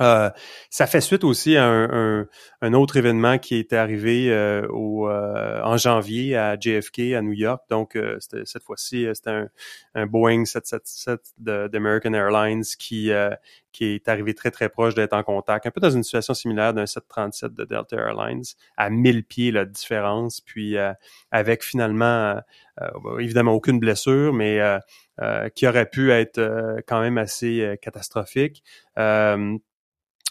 [0.00, 0.30] euh,
[0.70, 2.26] ça fait suite aussi à un,
[2.62, 7.32] un, autre événement qui était arrivé euh, au, euh, en janvier à JFK à New
[7.32, 7.62] York.
[7.68, 9.48] Donc cette fois-ci, c'était un,
[9.94, 13.10] un, Boeing 777 d'American Airlines qui
[13.72, 16.74] qui est arrivé très très proche d'être en contact, un peu dans une situation similaire
[16.74, 18.42] d'un 737 de Delta Airlines,
[18.76, 20.76] à 1000 pieds la différence, puis
[21.30, 22.40] avec finalement
[23.18, 24.60] évidemment aucune blessure, mais
[25.54, 28.62] qui aurait pu être quand même assez catastrophique.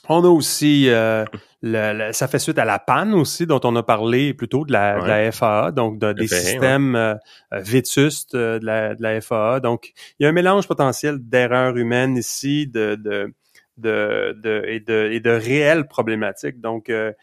[0.10, 1.26] On a aussi, euh,
[1.62, 5.00] le, ça fait suite à la panne aussi, dont on a parlé plutôt de la,
[5.00, 7.16] de la FAA, donc des systèmes euh,
[7.52, 9.60] vétustes euh, de, la, de la FAA.
[9.60, 13.32] Donc, il y a un mélange potentiel d'erreurs humaines ici, de, de,
[13.78, 16.60] de, de, et, de, et de réelles problématiques.
[16.60, 17.14] Donc, euh,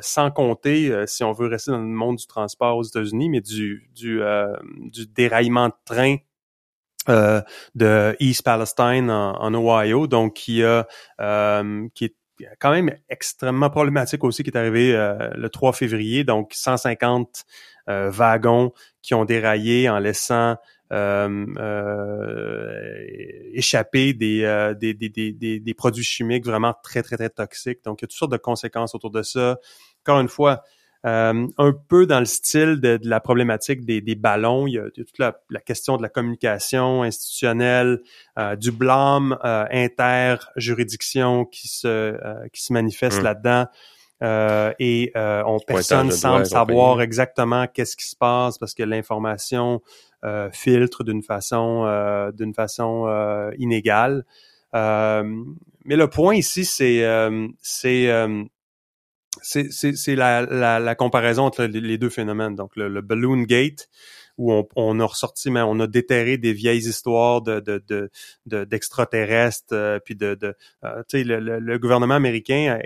[0.00, 3.90] sans compter, si on veut rester dans le monde du transport aux États-Unis, mais du,
[3.94, 4.20] du,
[4.90, 6.16] du déraillement de train
[7.08, 7.40] euh,
[7.74, 10.86] de East Palestine en, Ohio, donc qui a
[11.20, 12.14] euh, qui est
[12.60, 17.44] quand même extrêmement problématique aussi, qui est arrivé euh, le 3 février, donc 150
[17.88, 20.56] wagons qui ont déraillé en laissant
[23.54, 27.82] échapper des, des, des, des, des produits chimiques vraiment très, très, très toxiques.
[27.84, 29.58] Donc, il y a toutes sortes de conséquences autour de ça.
[30.02, 30.62] Encore une fois,
[31.04, 34.68] euh, un peu dans le style de, la problématique des, des, ballons.
[34.68, 38.00] Il y a, toute la, question de la communication institutionnelle,
[38.38, 43.24] euh, du blâme euh, inter-juridiction qui se euh, qui se manifeste mmh.
[43.24, 43.66] là-dedans.
[44.78, 49.82] et on personne semble savoir exactement qu'est-ce qui se passe parce que l'information
[50.52, 54.24] filtre d'une façon d'une façon inégale.
[54.72, 57.04] mais le point ici, c'est
[57.60, 58.08] c'est
[59.40, 62.54] c'est la, comparaison entre les deux phénomènes.
[62.54, 63.88] Donc, le, Balloon Gate,
[64.38, 67.60] où on, a ressorti, mais on a déterré des vieilles histoires de
[68.46, 72.78] d'extraterrestres, de, de, euh, puis euh, le, gouvernement américain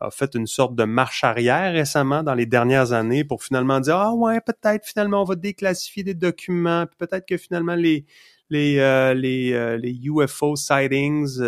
[0.00, 3.96] a, fait une sorte de marche arrière récemment dans les dernières années pour finalement dire
[3.96, 8.06] ah ouais peut-être finalement on va déclassifier des documents, puis peut-être que finalement les
[8.48, 11.38] les euh, les, les UFO sightings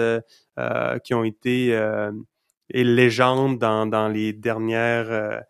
[1.02, 1.74] qui ont été
[2.70, 5.40] et légende dans, dans les dernières euh,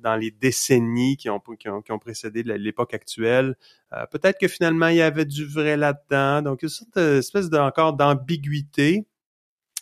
[0.00, 3.56] dans les décennies qui ont, qui ont, qui ont précédé l'époque actuelle.
[3.92, 6.42] Euh, peut-être que finalement, il y avait du vrai là-dedans.
[6.42, 9.06] Donc, il y a une espèce de, encore d'ambiguïté.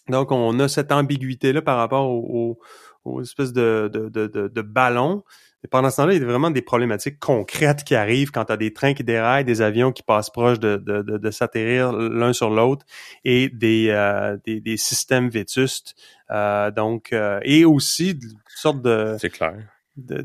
[0.08, 2.58] Donc, on a cette ambiguïté-là par rapport aux,
[3.04, 5.24] aux, espèces de, de, de, de, ballons.
[5.64, 8.52] Et pendant ce temps-là, il y a vraiment des problématiques concrètes qui arrivent quand tu
[8.52, 12.32] as des trains qui déraillent, des avions qui passent proches de, de, de, s'atterrir l'un
[12.32, 12.86] sur l'autre
[13.24, 15.96] et des, euh, des, des, systèmes vétustes.
[16.30, 19.16] Euh, donc, euh, et aussi une sorte de...
[19.20, 19.54] C'est clair.
[19.96, 20.24] De,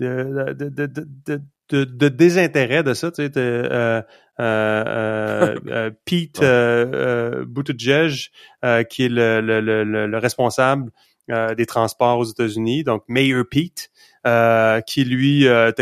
[0.00, 3.10] de, de, de, de, de désintérêt de ça.
[3.10, 4.02] Tu sais, euh,
[4.40, 8.30] euh, euh, Pete euh, Buttigieg,
[8.90, 10.90] qui est le, le, le, le responsable
[11.28, 13.90] des transports aux États-Unis, donc Mayor Pete,
[14.26, 15.72] euh, qui lui euh,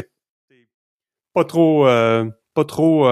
[1.32, 3.06] pas trop euh, pas trop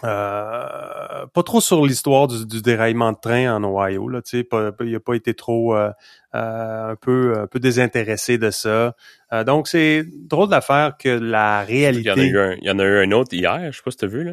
[0.00, 4.48] pas trop sur l'histoire du, déraillement de train en Ohio là, tu sais,
[4.80, 8.94] il a pas été trop un peu un peu désintéressé de ça.
[9.46, 12.00] donc c'est drôle d'affaire que la réalité.
[12.00, 13.76] Il y, en a eu un, il y en a eu un autre hier, je
[13.76, 14.32] sais pas si tu as vu là.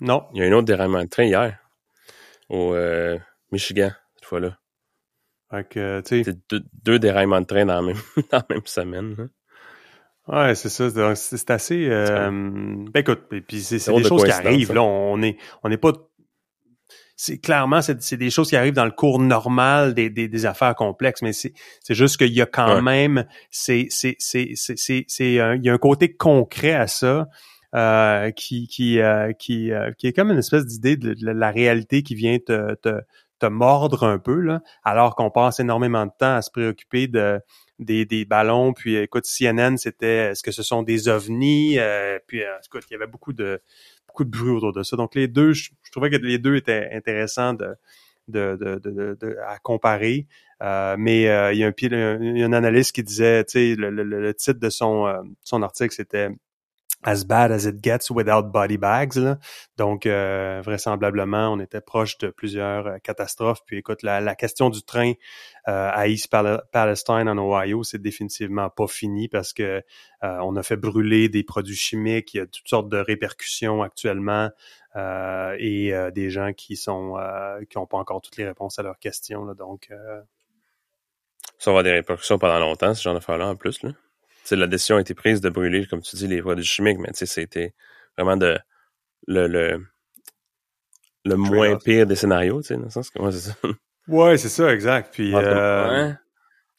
[0.00, 0.24] Non.
[0.34, 1.58] Il y a un autre déraillement de train hier
[2.48, 2.74] au
[3.52, 4.58] Michigan cette fois-là.
[5.50, 6.32] Fait tu sais.
[6.50, 7.96] Deux, deux, déraillements de train dans la même,
[8.32, 9.16] dans la même semaine.
[9.18, 9.28] Hein.
[10.28, 11.14] Ouais, c'est ça.
[11.14, 11.88] C'est assez.
[11.88, 14.72] Euh, ben écoute, puis c'est des choses qui arrivent.
[14.72, 15.92] Là, on est, on n'est pas.
[17.18, 20.74] C'est clairement, c'est des choses qui arrivent dans le cours normal des, des, des affaires
[20.74, 21.54] complexes, mais c'est
[21.88, 25.78] juste qu'il y a quand même, c'est c'est c'est c'est c'est il y a un
[25.78, 27.26] côté concret à ça.
[27.74, 32.02] Euh, qui qui euh, qui euh, qui est comme une espèce d'idée de, la réalité
[32.02, 33.00] qui vient te, te
[33.38, 37.38] te mordre un peu, là, alors qu'on passe énormément de temps à se préoccuper de
[37.78, 38.72] des, des ballons.
[38.72, 41.78] Puis écoute, CNN, c'était est-ce que ce sont des ovnis?
[41.78, 43.60] Euh, puis euh, écoute, il y avait beaucoup de
[44.06, 44.96] beaucoup de bruit autour de ça.
[44.96, 47.76] Donc les deux, je, trouvais que les deux étaient intéressants de,
[48.28, 48.78] de, de,
[49.20, 50.26] de, à comparer.
[50.62, 54.04] Euh, mais il, y a un, a un analyste qui disait, tu sais, le, le,
[54.04, 55.06] le, titre de son,
[55.42, 56.30] son article, c'était
[57.06, 59.16] as bad as it gets without body bags.
[59.16, 59.38] Là.
[59.76, 63.60] Donc, euh, vraisemblablement, on était proche de plusieurs euh, catastrophes.
[63.64, 65.12] Puis écoute, la, la question du train
[65.68, 66.34] euh, à East
[66.72, 69.82] Palestine en Ohio, c'est définitivement pas fini parce que
[70.22, 72.34] on a fait brûler des produits chimiques.
[72.34, 74.50] Il y a toutes sortes de répercussions actuellement
[74.96, 77.14] et des gens qui sont
[77.70, 79.44] qui n'ont pas encore toutes les réponses à leurs questions.
[79.44, 79.54] Là.
[79.54, 79.88] Donc,
[81.58, 83.84] ça va avoir des répercussions pendant longtemps, ce genre d'affaires-là, en plus.
[83.84, 83.90] Là
[84.50, 87.74] la décision a été prise de brûler, comme tu dis, les produits chimiques, mais c'était
[88.16, 88.58] vraiment de
[89.26, 89.86] le, le,
[91.24, 93.54] le moins pire des scénarios, tu sais, dans le sens que moi, c'est ça.
[94.08, 95.12] Ouais, c'est ça, exact.
[95.12, 96.12] Puis euh,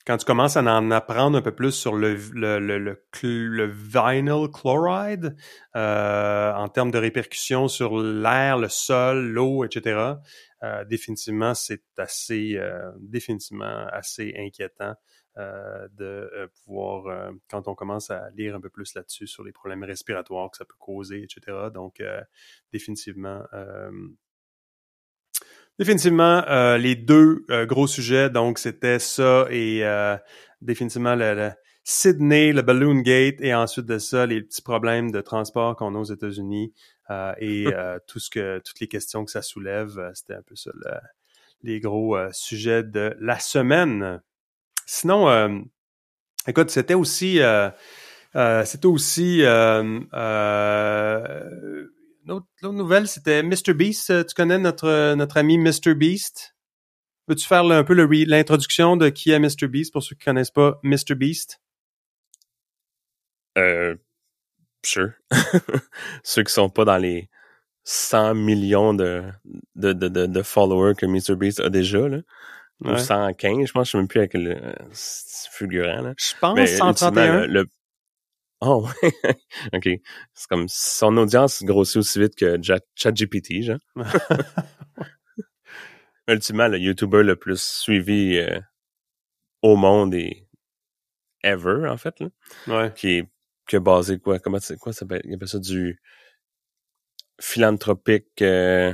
[0.08, 4.48] quand tu commences à en apprendre un peu plus sur le, le, le, le, vinyl
[4.50, 5.36] chloride,
[5.76, 10.14] euh, en termes de répercussions sur l'air, le sol, l'eau, etc.,
[10.64, 14.94] euh, définitivement, c'est assez, euh, définitivement assez inquiétant.
[15.40, 19.44] Euh, de euh, pouvoir, euh, quand on commence à lire un peu plus là-dessus sur
[19.44, 21.68] les problèmes respiratoires que ça peut causer, etc.
[21.72, 22.02] Donc,
[22.74, 23.44] définitivement,
[25.78, 26.44] définitivement,
[26.78, 29.84] les deux gros sujets, donc c'était ça et
[30.62, 31.52] définitivement le,
[31.84, 36.00] Sydney, le Balloon Gate et ensuite de ça, les petits problèmes de transport qu'on a
[36.00, 36.74] aux États-Unis
[37.40, 37.66] et
[38.08, 40.12] tout ce que, toutes les questions que ça soulève.
[40.16, 40.72] C'était un peu ça
[41.62, 44.22] les gros sujets de la semaine.
[44.88, 45.60] Sinon, euh,
[46.48, 47.70] écoute, c'était aussi, euh,
[48.36, 49.42] euh, c'était aussi
[52.24, 54.26] l'autre nouvelle, c'était Mr Beast.
[54.28, 56.56] Tu connais notre notre ami Mr Beast?
[57.28, 60.80] Peux-tu faire un peu l'introduction de qui est Mr Beast pour ceux qui connaissent pas
[60.84, 61.60] Mr Beast?
[63.58, 63.96] Euh,
[64.86, 65.12] sure.
[66.24, 67.30] ceux qui sont pas dans les
[67.84, 69.24] 100 millions de
[69.76, 72.20] de, de, de, followers que Mr Beast a déjà là.
[72.82, 73.00] Ouais.
[73.00, 74.74] 115, je pense, je sais même plus avec le euh,
[75.52, 76.02] fulgurant.
[76.02, 76.14] Là.
[76.18, 77.48] Je pense Mais, 131.
[77.48, 77.66] Le,
[78.60, 79.12] Oh, ouais.
[79.74, 79.88] OK.
[80.34, 82.58] C'est comme son audience grossit aussi vite que
[82.96, 83.78] ChatGPT, genre.
[86.28, 88.60] Ultimement, le YouTuber le plus suivi euh,
[89.62, 90.48] au monde et
[91.44, 92.28] ever, en fait, là.
[92.68, 92.94] Ouais.
[92.96, 93.30] Qui est,
[93.68, 94.40] qui est basé quoi?
[94.40, 95.22] Comment c'est quoi ça s'appelle?
[95.26, 96.02] Il appelle ça du
[97.40, 98.92] philanthropique euh,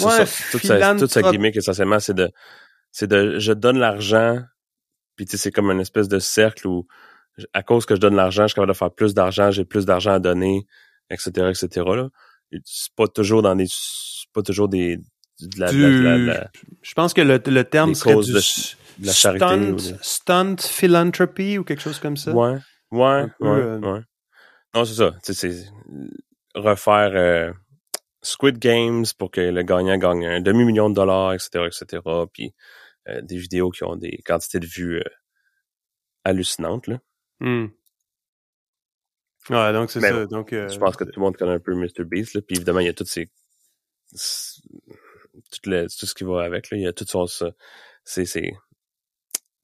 [0.00, 2.30] Ouais, toute, sa, toute sa gimmick essentiellement, c'est de,
[2.90, 4.40] c'est de, je donne l'argent,
[5.16, 6.86] puis tu sais, c'est comme une espèce de cercle où,
[7.52, 9.86] à cause que je donne l'argent, je suis capable de faire plus d'argent, j'ai plus
[9.86, 10.66] d'argent à donner,
[11.10, 11.68] etc., etc.
[11.86, 12.08] Là,
[12.64, 13.66] c'est pas toujours dans des,
[14.32, 14.98] pas toujours des,
[15.40, 16.48] de la, de
[16.82, 18.40] je pense que le, le terme serait du de,
[19.02, 19.46] la charité
[19.78, 22.32] stunt, stunt philanthropy ou quelque chose comme ça?
[22.32, 22.58] Ouais,
[22.92, 24.00] ouais, ouais, euh, ouais.
[24.74, 25.14] Non, c'est ça.
[25.22, 25.64] C'est
[26.54, 27.12] refaire.
[27.14, 27.52] Euh,
[28.24, 32.02] Squid Games pour que le gagnant gagne un demi-million de dollars, etc., etc.
[32.32, 32.54] Puis
[33.08, 35.10] euh, des vidéos qui ont des quantités de vues euh,
[36.24, 36.98] hallucinantes, là.
[37.40, 37.66] Hmm.
[39.50, 40.24] Ouais, donc c'est ça.
[40.24, 42.04] donc, euh, je pense que tout le monde connaît un peu Mr.
[42.04, 42.40] Beast, là.
[42.40, 43.28] Puis évidemment, il y a toutes ces...
[45.50, 46.78] Tout, le, tout ce qui va avec, là.
[46.78, 47.26] Il y a tout son...
[48.06, 48.54] Ces, ces,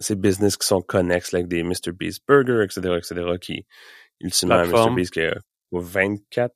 [0.00, 1.92] ces business qui sont connexes, avec des Mr.
[1.92, 3.66] Beast Burger, etc., etc., qui,
[4.20, 4.94] ultimement, Mr.
[4.94, 5.34] Beast qui a
[5.72, 6.54] 24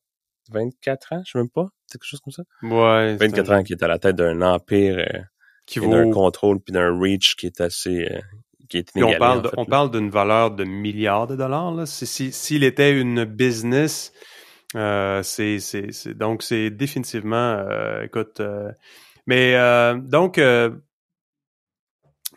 [0.51, 2.45] 24 ans, je sais même pas, c'est quelque chose comme ça.
[2.63, 3.17] Ouais.
[3.17, 5.21] 24 ans qui est à la tête d'un empire euh,
[5.67, 8.21] qui vaut d'un contrôle puis d'un reach qui est assez euh,
[8.69, 11.87] qui est inégalé, on parle on parle d'une valeur de milliards de dollars là.
[11.87, 14.13] Si s'il était une business
[14.77, 18.73] euh, c'est c'est donc c'est définitivement euh, écoute euh,
[19.27, 19.55] mais
[20.01, 20.39] donc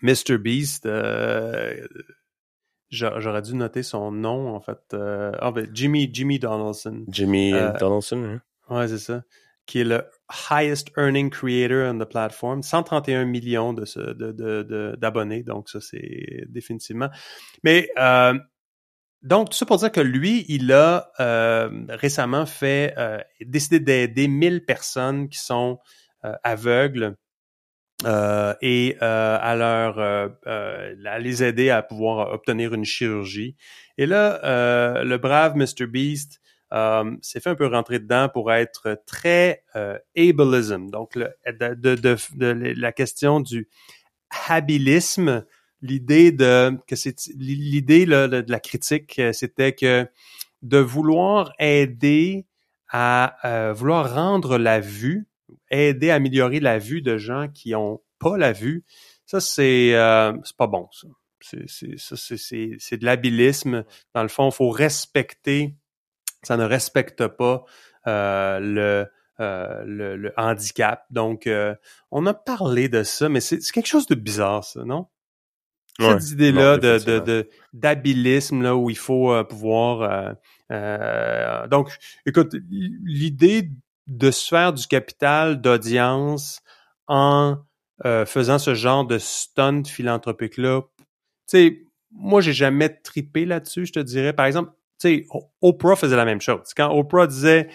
[0.02, 0.88] Mr Beast
[2.90, 4.80] J'aurais dû noter son nom, en fait.
[4.94, 7.04] Euh, ah, ben, Jimmy, Jimmy Donaldson.
[7.10, 8.42] Jimmy euh, Donaldson, hein?
[8.74, 9.24] Ouais, c'est ça.
[9.66, 10.06] Qui est le
[10.50, 12.64] highest earning creator on the platform.
[12.64, 15.44] 131 millions de, de, de, d'abonnés.
[15.44, 17.10] Donc, ça, c'est définitivement.
[17.64, 18.34] Mais, euh,
[19.22, 21.12] donc, tout ça pour dire que lui, il a
[21.90, 22.96] récemment fait,
[23.42, 25.80] décidé d'aider 1000 personnes qui sont
[26.44, 27.18] aveugles
[28.06, 30.30] euh, et euh, à leur euh,
[31.04, 33.56] à les aider à pouvoir obtenir une chirurgie.
[33.98, 34.40] Et là,
[35.04, 36.40] le brave Mr Beast
[37.22, 39.64] s'est fait un peu rentrer dedans pour être très
[40.16, 41.96] ableism, donc de, de,
[42.36, 43.68] de, la question du
[44.48, 45.44] habilisme,
[45.82, 50.08] l'idée de que c'est l'idée de la critique, c'était que
[50.62, 52.46] de vouloir aider
[52.92, 55.26] à vouloir rendre la vue
[55.72, 58.84] aider à améliorer la vue de gens qui ont pas la vue,
[59.26, 61.08] ça c'est euh, c'est pas bon ça.
[61.40, 63.86] C'est c'est c'est de l'habilisme.
[64.16, 65.76] Dans le fond, il faut respecter.
[66.44, 67.64] Ça ne respecte pas
[68.08, 69.08] euh, le,
[69.40, 71.06] euh, le, le handicap.
[71.10, 71.76] Donc, euh,
[72.12, 75.08] on a parlé de ça, mais c'est quelque chose de bizarre, ça, non?
[76.00, 80.36] Cette idée-là de, de, d'habilisme, là, où il faut euh, pouvoir
[80.72, 83.72] Euh, donc, écoute, l'idée
[84.08, 86.62] de se faire du capital d'audience
[87.08, 87.58] en
[88.06, 90.98] euh, faisant ce genre de stunt philanthropique-là, tu
[91.48, 94.34] sais, moi, j'ai jamais tripé là-dessus, je te dirais.
[94.34, 95.26] Par exemple, tu sais,
[95.62, 96.74] Oprah faisait la même chose.
[96.76, 97.70] Quand Oprah disait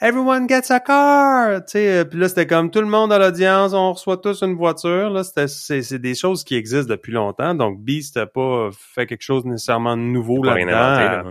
[0.00, 1.64] Everyone gets a car.
[1.64, 4.54] Tu sais, puis là, c'était comme tout le monde à l'audience, on reçoit tous une
[4.54, 5.08] voiture.
[5.08, 7.54] Là, c'était, c'est, des choses qui existent depuis longtemps.
[7.54, 10.72] Donc, Beast n'a pas fait quelque chose nécessairement nouveau là-dedans.
[10.72, 11.24] Là,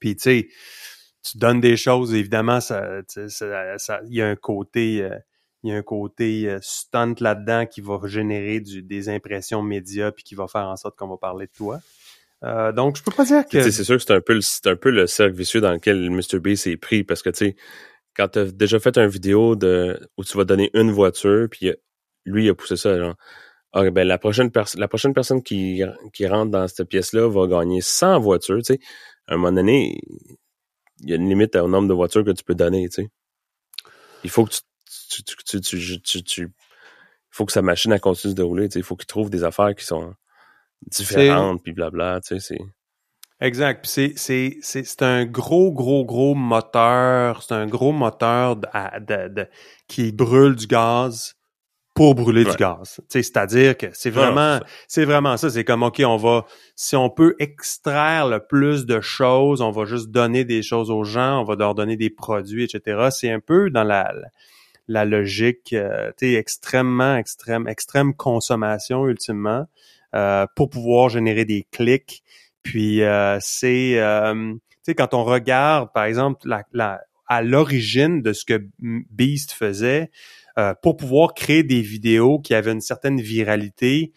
[0.00, 0.48] Puis, tu sais,
[1.32, 5.16] tu donnes des choses, évidemment, ça, ça, il y a un côté, euh,
[5.62, 10.12] il y a un côté euh, stunt là-dedans qui va générer du, des impressions médias
[10.12, 11.80] puis qui va faire en sorte qu'on va parler de toi.
[12.44, 13.70] Euh, donc, je peux pas dire que...
[13.70, 16.10] C'est sûr que c'est un, peu le, c'est un peu le cercle vicieux dans lequel
[16.10, 16.38] Mr.
[16.38, 17.56] B s'est pris parce que, tu sais,
[18.14, 21.72] quand tu as déjà fait une vidéo de, où tu vas donner une voiture, puis
[22.24, 23.16] lui, il a poussé ça, genre,
[23.72, 27.46] ah, ben, la prochaine, personne la prochaine personne qui, qui rentre dans cette pièce-là va
[27.46, 28.80] gagner 100 voitures, tu sais.
[29.26, 30.00] À un moment donné,
[31.00, 33.10] il y a une limite au nombre de voitures que tu peux donner, tu sais.
[34.24, 36.52] Il faut que tu, tu, tu, tu, tu,
[37.30, 38.80] faut que sa machine a continue de rouler, tu sais.
[38.80, 40.14] Il faut qu'il trouve des affaires qui sont
[40.86, 42.64] différentes, puis blabla, tu sais, c'est...
[43.40, 43.82] Exact.
[43.82, 47.44] Puis c'est, c'est, c'est, c'est un gros, gros, gros moteur.
[47.44, 48.66] C'est un gros moteur de,
[48.98, 49.48] de, de,
[49.86, 51.37] qui brûle du gaz
[51.98, 53.00] pour brûler du gaz.
[53.08, 55.50] C'est-à-dire que c'est vraiment, c'est vraiment ça.
[55.50, 59.84] C'est comme, OK, on va, si on peut extraire le plus de choses, on va
[59.84, 63.08] juste donner des choses aux gens, on va leur donner des produits, etc.
[63.10, 64.14] C'est un peu dans la,
[64.86, 69.66] la logique, euh, tu extrêmement, extrême, extrême consommation ultimement.
[70.14, 72.22] Euh, pour pouvoir générer des clics.
[72.62, 78.22] Puis euh, c'est, euh, tu sais, quand on regarde, par exemple, la, la, à l'origine
[78.22, 80.10] de ce que Beast faisait,
[80.82, 84.12] pour pouvoir créer des vidéos qui avaient une certaine viralité,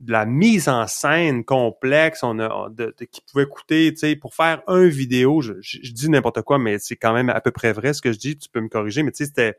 [0.00, 4.34] de la mise en scène complexe, on a de, qui pouvait coûter, tu sais, pour
[4.34, 7.72] faire un vidéo, je, je dis n'importe quoi, mais c'est quand même à peu près
[7.72, 9.58] vrai ce que je dis, tu peux me corriger, mais tu sais, c'était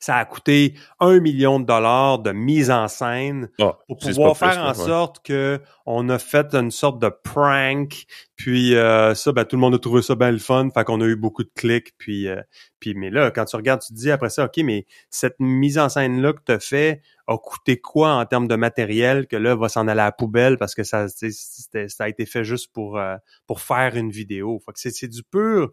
[0.00, 4.58] ça a coûté un million de dollars de mise en scène ah, pour pouvoir faire
[4.62, 8.04] en sorte que on a fait une sorte de prank.
[8.36, 10.68] Puis euh, ça, ben, tout le monde a trouvé ça bien le fun.
[10.72, 11.96] Fait qu'on a eu beaucoup de clics.
[11.98, 12.40] Puis, euh,
[12.80, 15.78] puis mais là, quand tu regardes, tu te dis après ça, OK, mais cette mise
[15.78, 19.54] en scène-là que tu as fait a coûté quoi en termes de matériel que là
[19.54, 22.98] va s'en aller à la poubelle parce que ça, ça a été fait juste pour,
[22.98, 23.16] euh,
[23.46, 24.60] pour faire une vidéo.
[24.64, 25.72] Fait que c'est du pur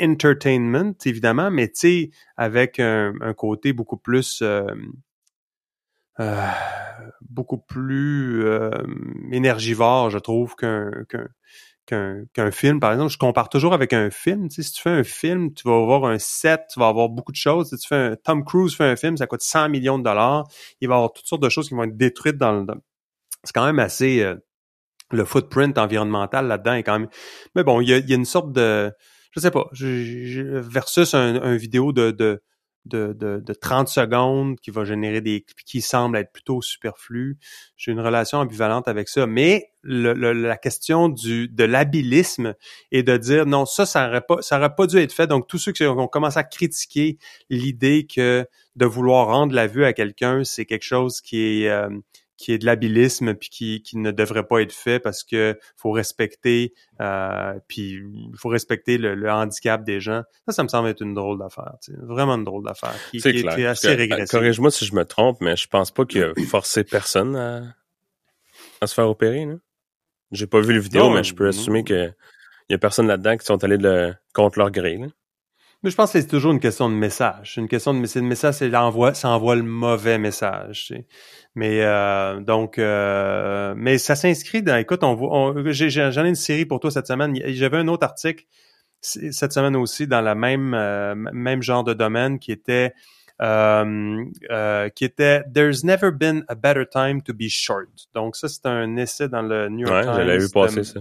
[0.00, 4.64] entertainment, évidemment, mais tu sais, avec un, côté beaucoup plus euh,
[6.20, 6.48] euh,
[7.22, 8.70] beaucoup plus euh,
[9.32, 10.90] énergivore, je trouve, qu'un
[11.86, 12.80] qu'un qu'un film.
[12.80, 14.48] Par exemple, je compare toujours avec un film.
[14.48, 17.08] Tu sais, si tu fais un film, tu vas avoir un set, tu vas avoir
[17.10, 17.68] beaucoup de choses.
[17.68, 20.48] Si tu fais un Tom Cruise fait un film, ça coûte 100 millions de dollars.
[20.80, 22.66] Il va y avoir toutes sortes de choses qui vont être détruites dans le.
[23.42, 24.24] C'est quand même assez.
[25.10, 27.08] le footprint environnemental là-dedans est quand même.
[27.54, 28.90] Mais bon, il y a, il y a une sorte de
[29.34, 32.40] je sais pas, versus un, vidéo de, de,
[32.84, 37.38] de, de, 30 secondes qui va générer des qui semble être plutôt superflu.
[37.76, 39.26] J'ai une relation ambivalente avec ça.
[39.26, 42.54] Mais la question du de l'habilisme
[42.92, 45.26] et de dire non, ça, ça aurait pas, ça aurait pas dû être fait.
[45.26, 47.18] Donc, tous ceux qui ont commencé à critiquer
[47.50, 51.88] l'idée que de vouloir rendre la vue à quelqu'un, c'est quelque chose qui est euh,
[52.36, 55.92] qui est de l'habilisme puis qui, qui ne devrait pas être fait parce que faut
[55.92, 58.00] respecter euh, puis
[58.36, 60.22] faut respecter le, handicap des gens.
[60.46, 63.66] Ça, ça me semble être une drôle d'affaire, vraiment une drôle d'affaire qui, qui, est
[63.66, 64.28] assez régressive.
[64.30, 67.62] Corrige-moi si je me trompe, mais je pense pas qu'il a forcé personne à,
[68.80, 69.46] à se faire opérer.
[70.32, 72.10] J'ai pas vu le vidéo, mais je peux assumer que
[72.68, 74.96] il y a personne là-dedans qui sont allés de, contre leur gré.
[74.96, 75.06] Là.
[75.84, 77.54] Mais je pense que c'est toujours une question de message.
[77.58, 78.22] Une question de message.
[78.22, 80.86] Le message, c'est l'envoi, ça envoie le mauvais message.
[80.86, 81.06] Tu sais.
[81.54, 84.76] Mais euh, donc, euh, mais ça s'inscrit dans.
[84.76, 87.38] Écoute, on, on j'en ai une série pour toi cette semaine.
[87.46, 88.44] J'avais un autre article
[89.04, 92.94] cette semaine aussi dans la même euh, même genre de domaine qui était
[93.42, 97.88] euh, euh, qui était There's never been a better time to be short.
[98.14, 100.38] Donc ça c'est un essai dans le New York ouais, Times.
[100.38, 101.00] vu passer ça.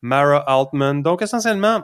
[0.00, 1.02] Mara Altman.
[1.02, 1.82] Donc essentiellement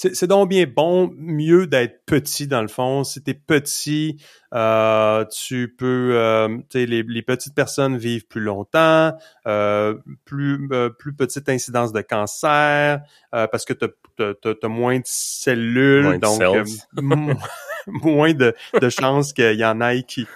[0.00, 3.04] c'est donc bien bon, mieux d'être petit dans le fond.
[3.04, 4.16] Si t'es petit,
[4.54, 9.12] euh, tu peux, euh, les, les petites personnes vivent plus longtemps,
[9.46, 13.02] euh, plus euh, plus petite incidence de cancer,
[13.34, 16.68] euh, parce que t'as as, moins de cellules, moins de donc
[17.86, 20.26] moins de, de chances qu'il y en ait qui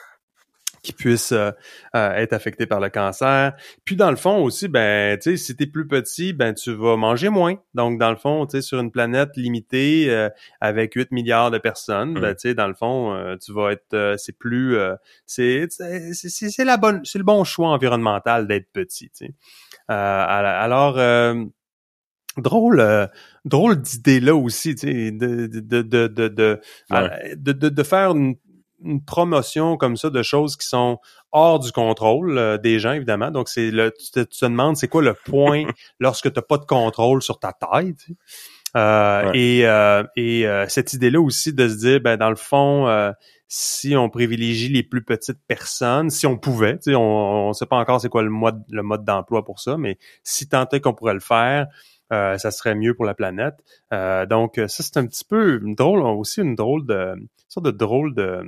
[0.84, 1.50] qui puissent euh,
[1.96, 3.54] euh, être affectés par le cancer.
[3.84, 6.96] Puis dans le fond aussi, ben, tu sais, si t'es plus petit, ben tu vas
[6.96, 7.56] manger moins.
[7.74, 10.28] Donc dans le fond, tu sais, sur une planète limitée euh,
[10.60, 12.34] avec 8 milliards de personnes, ben mmh.
[12.34, 14.76] tu sais, dans le fond, tu vas être, c'est plus,
[15.26, 19.10] c'est, c'est la bonne, c'est le bon choix environnemental d'être petit.
[19.10, 19.34] Tu sais.
[19.88, 20.98] alors
[22.36, 23.06] drôle euh,
[23.44, 26.60] drôle d'idée là aussi tu sais de de de de de,
[26.90, 27.34] Ouais.
[27.36, 28.36] de, de- de faire une,
[28.84, 30.98] une promotion comme ça de choses qui sont
[31.32, 34.76] hors du contrôle euh, des gens évidemment donc c'est le tu te, tu te demandes
[34.76, 35.64] c'est quoi le point
[36.00, 38.16] lorsque tu n'as pas de contrôle sur ta taille tu sais.
[38.76, 39.38] Euh, Ouais.
[39.38, 42.88] et euh, et euh, cette idée là aussi de se dire ben dans le fond
[42.88, 43.12] euh,
[43.46, 47.66] si on privilégie les plus petites personnes, si on pouvait, tu sais, on ne sait
[47.66, 50.80] pas encore c'est quoi le mode, le mode d'emploi pour ça, mais si tant est
[50.80, 51.68] qu'on pourrait le faire,
[52.12, 53.54] euh, ça serait mieux pour la planète.
[53.92, 57.66] Euh, donc ça c'est un petit peu une drôle aussi une drôle de une sorte
[57.66, 58.42] de drôle de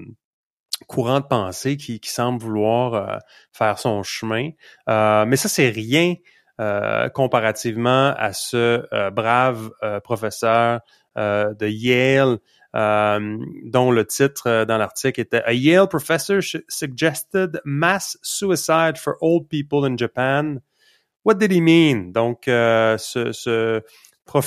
[0.86, 3.16] courant de pensée qui, qui semble vouloir euh,
[3.52, 4.50] faire son chemin.
[4.88, 6.14] Euh, mais ça c'est rien
[6.60, 9.70] euh, comparativement à ce brave
[10.04, 10.80] professeur
[11.16, 12.38] de Yale
[12.74, 19.84] dont le titre dans l'article était A Yale professor suggested mass suicide for old people
[19.86, 20.60] in Japan.
[21.24, 22.12] What did he mean?
[22.12, 23.82] Donc, ce, ce.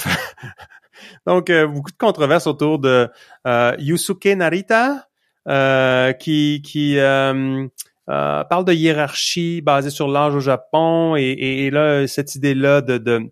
[1.26, 3.10] Donc, beaucoup de controverses autour de
[3.80, 5.09] Yusuke Narita,
[5.48, 7.68] qui, qui euh,
[8.10, 12.82] euh, parle de hiérarchie basée sur l'âge au Japon et, et, et là, cette idée-là
[12.82, 13.32] de, de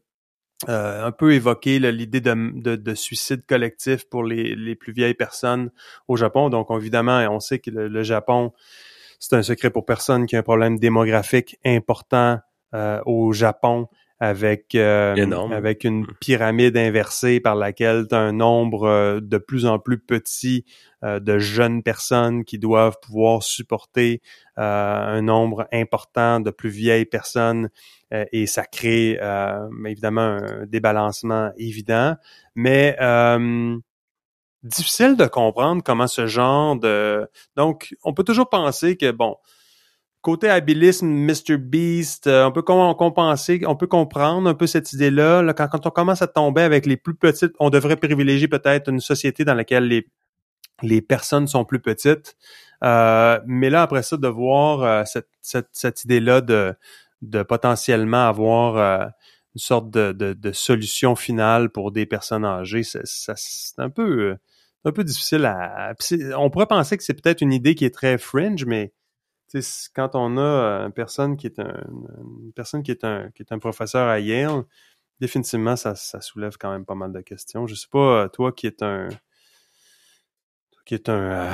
[0.69, 4.93] euh, un peu évoquer là, l'idée de, de, de suicide collectif pour les, les plus
[4.93, 5.71] vieilles personnes
[6.07, 6.49] au Japon.
[6.49, 8.53] Donc, évidemment, on sait que le, le Japon,
[9.19, 12.39] c'est un secret pour personne qu'il y a un problème démographique important
[12.73, 13.87] euh, au Japon
[14.19, 15.15] avec euh,
[15.51, 19.99] avec une pyramide inversée par laquelle tu as un nombre euh, de plus en plus
[19.99, 24.21] petit euh, de jeunes personnes qui doivent pouvoir supporter
[24.57, 27.69] euh, un nombre important de plus vieilles personnes
[28.13, 32.15] euh, et ça crée euh, évidemment un débalancement évident,
[32.55, 33.77] mais euh,
[34.63, 39.35] difficile de comprendre comment ce genre de donc on peut toujours penser que bon
[40.21, 44.91] côté habilisme Mr Beast euh, on peut com- compenser on peut comprendre un peu cette
[44.93, 47.97] idée là, là quand, quand on commence à tomber avec les plus petites on devrait
[47.97, 50.07] privilégier peut-être une société dans laquelle les
[50.81, 52.37] les personnes sont plus petites
[52.83, 56.75] euh, mais là après ça de voir euh, cette, cette, cette idée là de
[57.23, 59.07] de potentiellement avoir euh,
[59.55, 64.37] une sorte de, de, solution finale pour des personnes âgées, c'est un peu
[64.85, 65.95] un peu difficile à.
[66.37, 68.93] On pourrait penser que c'est peut-être une idée qui est très fringe, mais
[69.95, 71.73] quand on a une personne qui est un
[72.45, 74.63] une personne qui est un qui est un professeur à Yale,
[75.19, 77.65] définitivement ça, ça soulève quand même pas mal de questions.
[77.65, 79.09] Je sais pas toi qui est un
[80.87, 81.53] qui est un euh,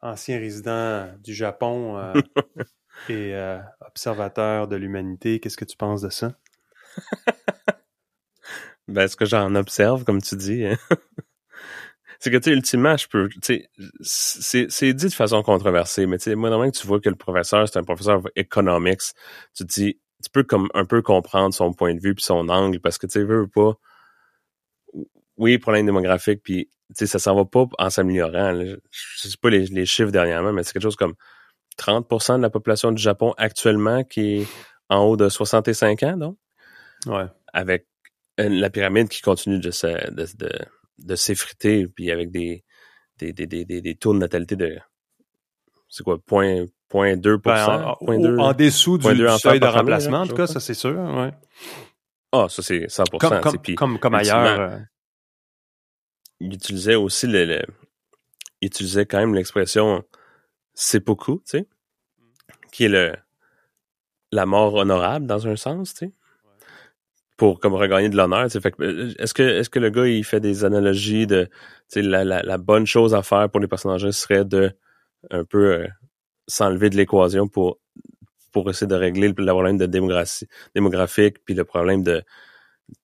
[0.00, 2.14] ancien résident du Japon euh,
[3.10, 6.32] et euh, observateur de l'humanité, qu'est-ce que tu penses de ça?
[8.88, 10.76] Ben, ce que j'en observe, comme tu dis, hein,
[12.18, 13.64] c'est que, tu sais, ultimement, je peux, tu
[14.02, 17.08] sais, c'est, dit de façon controversée, mais tu sais, moi, normalement, que tu vois que
[17.08, 19.00] le professeur, c'est un professeur economics,
[19.54, 22.48] tu te dis, tu peux comme un peu comprendre son point de vue puis son
[22.48, 23.78] angle, parce que, tu sais, veux veux pas,
[25.36, 28.54] oui, problème démographique, puis, tu sais, ça s'en va pas en s'améliorant.
[28.90, 31.14] Je, sais pas les, les chiffres dernièrement, mais c'est quelque chose comme
[31.78, 34.46] 30% de la population du Japon actuellement qui est
[34.90, 36.36] en haut de 65 ans, donc
[37.06, 37.24] Ouais.
[37.52, 37.86] avec
[38.38, 40.50] la pyramide qui continue de se, de, de,
[40.98, 42.62] de s'effriter, puis avec des,
[43.18, 44.78] des, des, des, des, des taux de natalité de,
[45.88, 48.36] c'est quoi, point, point 2%, Ben, en, point au- deux?
[48.38, 49.04] en dessous du,
[49.38, 50.94] seuil de remplacement, en tout cas, ça c'est sûr.
[50.98, 51.32] Ouais.
[52.32, 53.74] Ah, ça c'est 100%.
[53.74, 54.80] Comme, comme, ailleurs.
[56.42, 57.62] Il utilisait aussi le, le-
[58.60, 60.04] il utilisait quand même l'expression
[60.74, 61.68] seppuku, tu sais,
[62.72, 63.12] qui est le
[64.32, 66.12] la mort honorable dans un sens, tu sais,
[67.36, 68.44] pour comme regagner de l'honneur.
[68.46, 68.60] tu sais.
[68.60, 71.50] Fait euh, est-ce que est-ce que le gars il fait des analogies de, tu
[71.88, 74.72] sais, la, la, la bonne chose à faire pour les personnes âgées serait de
[75.30, 75.88] un peu euh,
[76.46, 77.78] s'enlever de l'équation pour
[78.52, 82.22] pour essayer de régler le, problème de démographie démographique puis le problème de-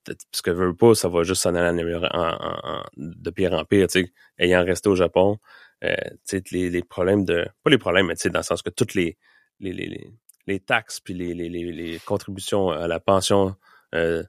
[0.05, 4.05] parce que veux pas, ça va juste s'en aller en de pire en pire, tu
[4.05, 5.39] sais, ayant resté au Japon,
[5.85, 5.95] euh,
[6.27, 8.63] tu sais, les, les problèmes de, pas les problèmes, mais tu sais, dans le sens
[8.63, 9.17] que toutes les,
[9.61, 10.13] les, les, les,
[10.47, 11.49] les taxes puis les, les,
[12.01, 13.55] contributions à la pension,
[13.95, 14.23] euh,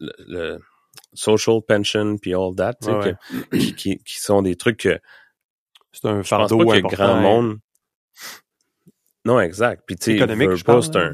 [0.00, 0.58] le, le
[1.14, 3.14] social pension puis all that, tu sais, Ouais,
[3.50, 5.00] que- qui, qui, sont des trucs que
[5.92, 6.88] C'est un fardeau important.
[6.88, 7.58] grand monde.
[9.24, 9.84] Non, exact.
[9.86, 10.18] Puis tu sais,
[10.82, 11.12] c'est un.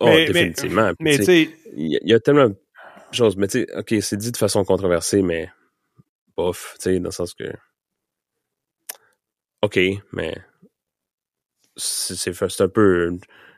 [0.00, 0.92] Oh, Mais- définitivement.
[1.00, 2.56] Mais tu sais, il y, a- tellement de
[3.12, 5.50] choses, mais tu sais, ok, c'est dit de façon controversée, mais
[6.36, 7.44] bof, tu sais, dans le sens que,
[9.62, 9.78] ok,
[10.12, 10.34] mais
[11.76, 13.16] c'est un peu,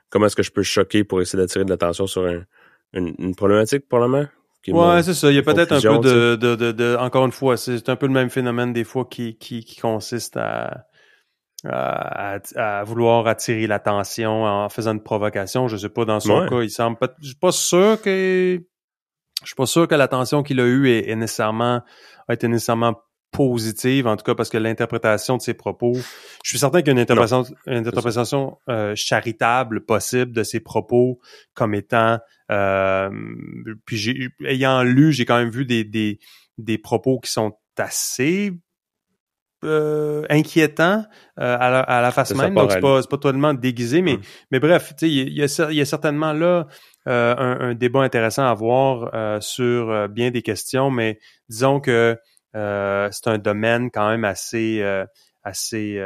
[0.09, 2.45] comment est-ce que je peux choquer pour essayer d'attirer de l'attention sur un-
[2.93, 4.26] une, une problématique, probablement?
[4.62, 5.30] qui est Ouais, c'est ça.
[5.30, 7.97] Il y a peut-être un peu de, de, de, de- encore une fois, c'est un
[7.97, 10.86] peu le même phénomène des fois qui, qui, qui consiste à,
[11.68, 15.68] à, à vouloir attirer l'attention en faisant une provocation.
[15.68, 16.48] Je sais pas, dans son Ouais.
[16.48, 18.61] cas, il semble pas, je suis pas sûr que
[19.42, 21.82] je suis pas sûr que l'attention qu'il a eue est, nécessairement
[22.28, 22.94] a été nécessairement
[23.32, 26.90] positive, en tout cas parce que l'interprétation de ses propos, je suis certain qu'il y
[26.90, 31.20] a une interprétation, une interprétation euh, charitable possible de ses propos
[31.54, 32.18] comme étant,
[32.50, 33.08] euh,
[33.86, 36.18] puis j'ai, ayant lu, j'ai quand même vu des, des,
[36.58, 38.52] des propos qui sont assez
[39.64, 41.04] euh, inquiétants
[41.38, 44.20] euh, à, la, à, la, face même, donc c'est pas, pas totalement déguisé, mais, hum.
[44.50, 46.66] mais bref, il y, a, y a certainement là
[47.08, 51.80] euh, un, un, débat intéressant à voir euh, sur euh, bien des questions, mais disons
[51.80, 52.16] que
[52.52, 54.82] c'est un domaine quand même assez
[55.44, 56.02] assez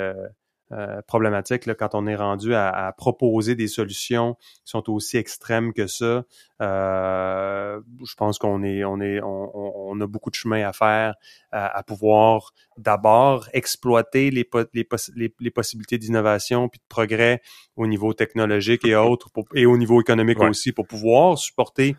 [0.75, 5.17] euh, problématique là, quand on est rendu à, à, proposer des solutions qui sont aussi
[5.17, 6.25] extrêmes que ça.
[6.61, 11.15] Euh, je pense qu'on est, on est, on, on, a beaucoup de chemin à faire
[11.53, 17.41] à, à pouvoir d'abord exploiter les, les, les, les possibilités d'innovation puis de progrès
[17.77, 21.97] au niveau technologique et autres et au niveau économique aussi pour pouvoir supporter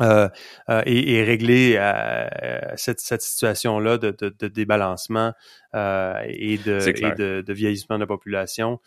[0.00, 0.28] euh,
[0.68, 2.26] euh, et, et, régler euh,
[2.74, 5.32] cette, cette situation-là de, de, de, débalancement
[5.72, 8.80] et, de, et de, de, vieillissement de la population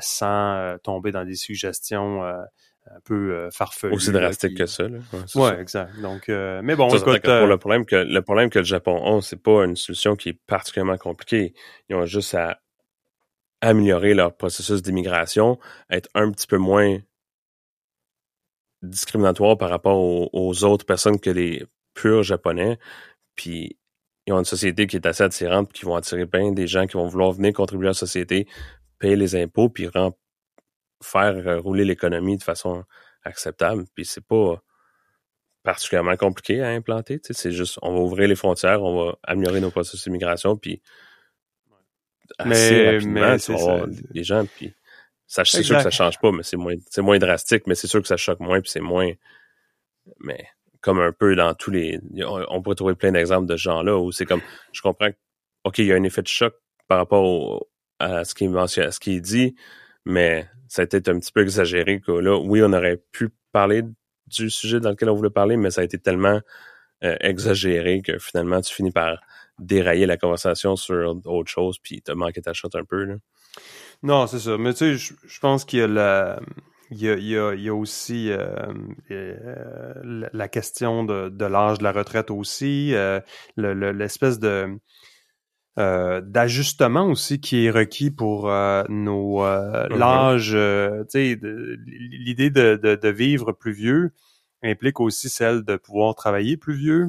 [0.00, 3.94] sans tomber dans des suggestions un peu farfelues.
[3.94, 4.86] Aussi drastiques que ça.
[4.86, 4.98] Là.
[5.34, 5.98] Ouais, exact.
[6.00, 9.42] Donc, mais bon, écoute, pour le problème que le problème que le Japon a, c'est
[9.42, 11.54] pas une solution qui est particulièrement compliquée.
[11.88, 12.60] Ils ont juste à
[13.62, 15.58] améliorer leur processus d'immigration,
[15.90, 16.98] être un petit peu moins
[18.84, 21.64] discriminatoire par rapport aux, autres personnes que les
[21.94, 22.78] purs japonais.
[23.34, 23.78] Puis
[24.26, 26.96] ils ont une société qui est assez attirante, qui vont attirer bien des gens qui
[26.96, 28.46] vont vouloir venir contribuer à la société,
[28.98, 29.88] payer les impôts, puis
[31.02, 32.84] faire rouler l'économie de façon
[33.22, 33.84] acceptable.
[33.94, 34.62] Puis c'est pas
[35.62, 37.20] particulièrement compliqué à implanter.
[37.30, 40.80] C'est juste, on va ouvrir les frontières, on va améliorer nos processus d'immigration, puis
[42.38, 43.36] assez mais, rapidement,
[44.10, 44.74] des gens, puis
[45.26, 48.00] c'est sûr que ça change pas, mais c'est moins, c'est moins drastique, mais c'est sûr
[48.02, 49.10] que ça choque moins, puis c'est moins.
[50.20, 50.46] Mais
[50.80, 52.00] comme un peu dans tous les.
[52.48, 54.42] On, pourrait trouver plein d'exemples de gens-là où c'est comme.
[54.72, 55.16] Je comprends que,
[55.64, 56.54] OK, il y a un effet de choc
[56.88, 57.66] par rapport
[57.98, 59.54] à ce qu'il mentionne, à ce qu'il dit,
[60.04, 63.82] mais ça a été un petit peu exagéré que là, oui, on aurait pu parler
[64.26, 66.40] du sujet dans lequel on voulait parler, mais ça a été tellement
[67.02, 69.20] euh, exagéré que finalement tu finis par
[69.58, 73.04] dérailler la conversation sur autre chose, puis te manqué ta shot un peu.
[73.04, 73.14] Là.
[74.04, 74.58] Non, c'est ça.
[74.58, 76.38] Mais tu sais, je pense qu'il y a la.
[76.90, 78.46] Il y a, il y a, il y a aussi euh,
[79.10, 83.20] euh, la question de, de l'âge de la retraite aussi, euh,
[83.56, 84.78] l'espèce de
[85.78, 90.50] euh, d'ajustement aussi qui est requis pour euh, nos l'âge.
[90.50, 91.38] tu sais,
[91.86, 94.12] l'idée de, de, de, vivre plus vieux
[94.62, 97.08] implique aussi celle de pouvoir travailler plus vieux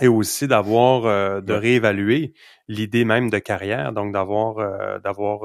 [0.00, 2.32] et aussi d'avoir de réévaluer
[2.66, 5.44] l'idée même de carrière, donc d'avoir d'avoir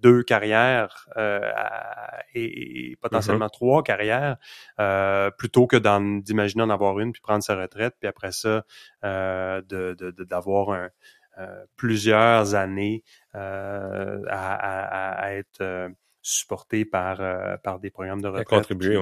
[0.00, 1.40] deux carrières euh,
[2.34, 3.50] et, potentiellement mm-hmm.
[3.50, 4.36] trois carrières
[4.80, 5.76] euh, plutôt que
[6.20, 8.64] d'imaginer en avoir une puis prendre sa retraite puis après ça
[9.04, 9.94] euh, de
[10.24, 10.90] d'avoir un
[11.76, 15.92] plusieurs années à, à, à, être
[16.28, 18.46] supporté par euh, par des programmes de retraite.
[18.46, 18.98] Contribuer,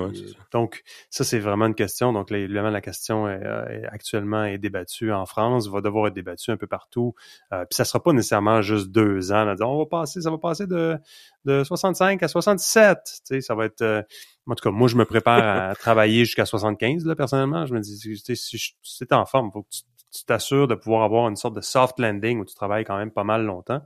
[0.52, 2.12] donc ça c'est vraiment une question.
[2.12, 6.50] Donc évidemment la question est, euh, actuellement est débattue en France, va devoir être débattue
[6.50, 7.14] un peu partout.
[7.52, 9.44] Euh, puis ça sera pas nécessairement juste deux ans.
[9.44, 10.96] Là, on va passer, ça va passer de
[11.44, 12.98] de 65 à 67.
[13.04, 14.02] Tu sais, ça va être euh,
[14.48, 17.66] en tout cas, moi, je me prépare à travailler jusqu'à 75, là, personnellement.
[17.66, 21.28] Je me dis, si tu es en forme, faut que tu t'assures de pouvoir avoir
[21.28, 23.82] une sorte de soft landing où tu travailles quand même pas mal longtemps.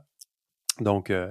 [0.81, 1.27] Donc, euh,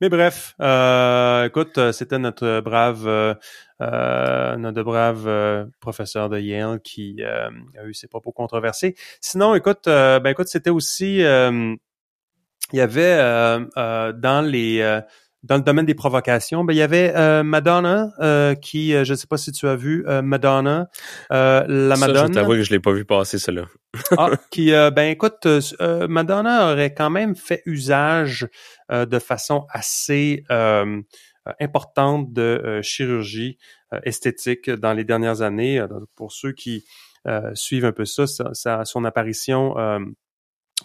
[0.00, 7.22] mais bref, euh, écoute, euh, c'était notre brave, euh, notre brave professeur de Yale qui
[7.22, 7.50] a
[7.84, 8.96] eu ses propos controversés.
[9.20, 11.78] Sinon, écoute, ben écoute, c'était aussi, il
[12.72, 13.16] y avait
[13.76, 15.00] dans les
[15.44, 19.12] dans le domaine des provocations, ben, il y avait euh, Madonna euh, qui, euh, je
[19.12, 20.88] ne sais pas si tu as vu Madonna,
[21.30, 21.96] la Madonna.
[21.96, 23.62] Ça, je t'avoue que je l'ai pas vu passer cela.
[24.16, 25.46] ah, qui, ben écoute,
[25.80, 28.48] Madonna aurait quand même fait usage
[28.90, 30.44] de façon assez
[31.60, 33.58] importante de chirurgie
[34.04, 35.84] esthétique dans les dernières années.
[36.14, 36.84] pour ceux qui
[37.54, 39.74] suivent un peu ça, ça son apparition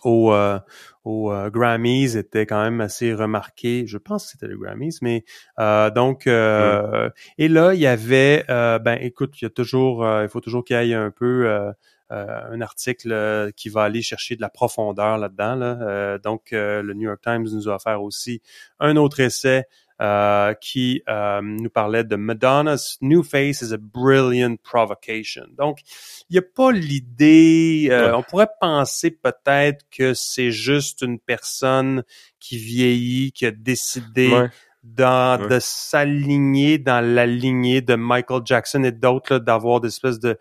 [0.03, 0.59] au, euh,
[1.03, 3.85] au euh, Grammys était quand même assez remarqué.
[3.87, 5.23] Je pense que c'était le Grammys, mais
[5.59, 10.29] euh, donc euh, et là il y avait ben écoute, il y a toujours il
[10.29, 11.73] faut toujours qu'il y ait un peu
[12.13, 15.55] un article qui va aller chercher de la profondeur là-dedans.
[15.55, 16.17] Là.
[16.19, 18.41] donc le New York Times nous a offert aussi
[18.79, 19.65] un autre essai
[20.01, 25.45] euh, qui euh, nous parlait de Madonna's new face is a brilliant provocation.
[25.55, 25.81] Donc,
[26.29, 32.03] il n'y a pas l'idée, euh, on pourrait penser peut-être que c'est juste une personne
[32.39, 34.49] qui vieillit, qui a décidé
[34.83, 40.37] dans, de s'aligner dans la lignée de Michael Jackson et d'autres, d'avoir des espèces de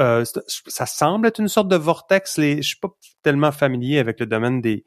[0.00, 2.38] euh, ça semble être une sorte de vortex.
[2.38, 2.88] Les, je suis pas
[3.22, 4.84] tellement familier avec le domaine des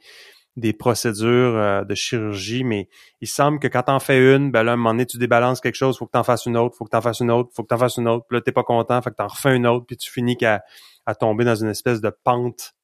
[0.55, 2.88] des procédures euh, de chirurgie, mais
[3.22, 5.61] il semble que quand t'en fais une, ben là, à un moment donné, tu débalances
[5.61, 7.64] quelque chose, faut que t'en fasses une autre, faut que t'en fasses une autre, faut
[7.64, 9.66] que t'en fasses une autre, puis là, t'es pas content, faut que t'en refais une
[9.66, 10.61] autre, puis tu finis qu'à
[11.05, 12.76] à tomber dans une espèce de pente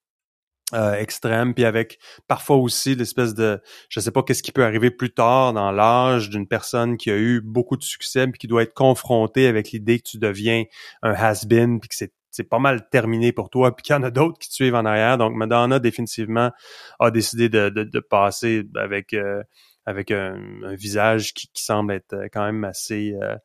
[0.74, 4.92] euh, extrême, puis avec parfois aussi l'espèce de, je sais pas qu'est-ce qui peut arriver
[4.92, 8.64] plus tard dans l'âge d'une personne qui a eu beaucoup de succès, puis qui doit
[8.64, 10.66] être confrontée avec l'idée que tu deviens
[11.02, 14.04] un has-been, puis que c'est c'est pas mal terminé pour toi, puis qu'il y en
[14.04, 15.18] a d'autres qui te suivent en arrière.
[15.18, 16.52] Donc Madonna définitivement
[17.00, 19.44] a décidé de, de, de passer avec euh,
[19.86, 20.38] avec un,
[20.76, 23.36] visage qui, qui, semble être quand même assez euh,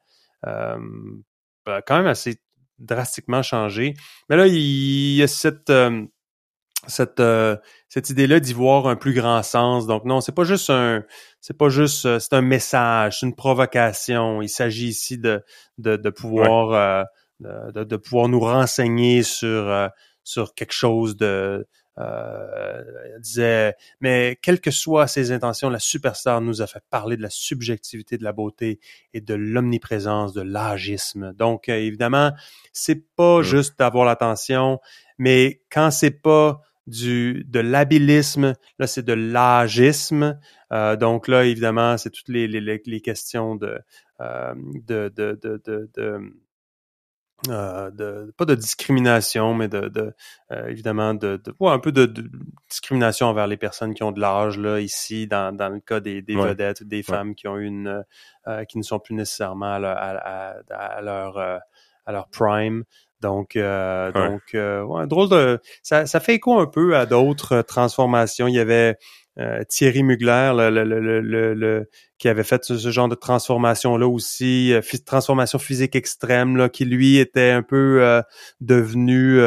[0.47, 2.37] euh, quand même assez
[2.78, 3.95] drastiquement changé.
[4.28, 5.72] Mais là, il y a cette
[6.89, 7.57] cette euh,
[7.89, 9.87] cette idée-là d'y voir un plus grand sens.
[9.87, 11.05] Donc non, c'est pas juste un
[11.41, 14.43] c'est pas juste euh, c'est un message, c'est une provocation.
[14.43, 15.43] Il s'agit ici de
[15.78, 17.05] de, de pouvoir euh,
[17.41, 19.91] de, de, pouvoir nous renseigner sur
[20.22, 21.66] sur quelque chose de
[21.99, 22.82] euh,
[23.20, 27.30] disait mais quelles que soient ses intentions, la superstar nous a fait parler de la
[27.30, 28.80] subjectivité de la beauté
[29.12, 31.32] et de l'omniprésence de l'agisme.
[31.35, 32.32] Donc évidemment,
[32.72, 33.43] c'est pas mmh.
[33.43, 34.80] juste d'avoir l'attention,
[35.18, 40.39] mais quand c'est pas du de l'habilisme, là c'est de l'agisme.
[40.72, 43.78] Euh, donc là, évidemment, c'est toutes les, les, les questions de,
[44.20, 46.18] euh, de, de, de, de, de
[47.49, 50.15] euh, de, pas de discrimination, mais de, de
[50.53, 52.31] euh, évidemment de, de ouais, un peu de, de,
[52.69, 56.23] discrimination envers les personnes qui ont de l'âge là ici dans, dans le cas des,
[56.23, 58.05] des vedettes des femmes qui ont une
[58.47, 62.85] euh, qui ne sont plus nécessairement à leur à, à leur à leur prime
[63.25, 65.59] donc, euh, donc, euh, ouais, drôle de.
[65.83, 68.49] Ça, ça fait écho un peu à d'autres transformations.
[68.49, 68.99] Il y avait
[69.39, 74.07] euh, Thierry Mugler, le, le, le, le, qui avait fait ce, genre de transformation là
[74.07, 74.72] aussi,
[75.05, 78.22] transformation physique extrême là, qui lui était un peu
[78.61, 79.41] devenu,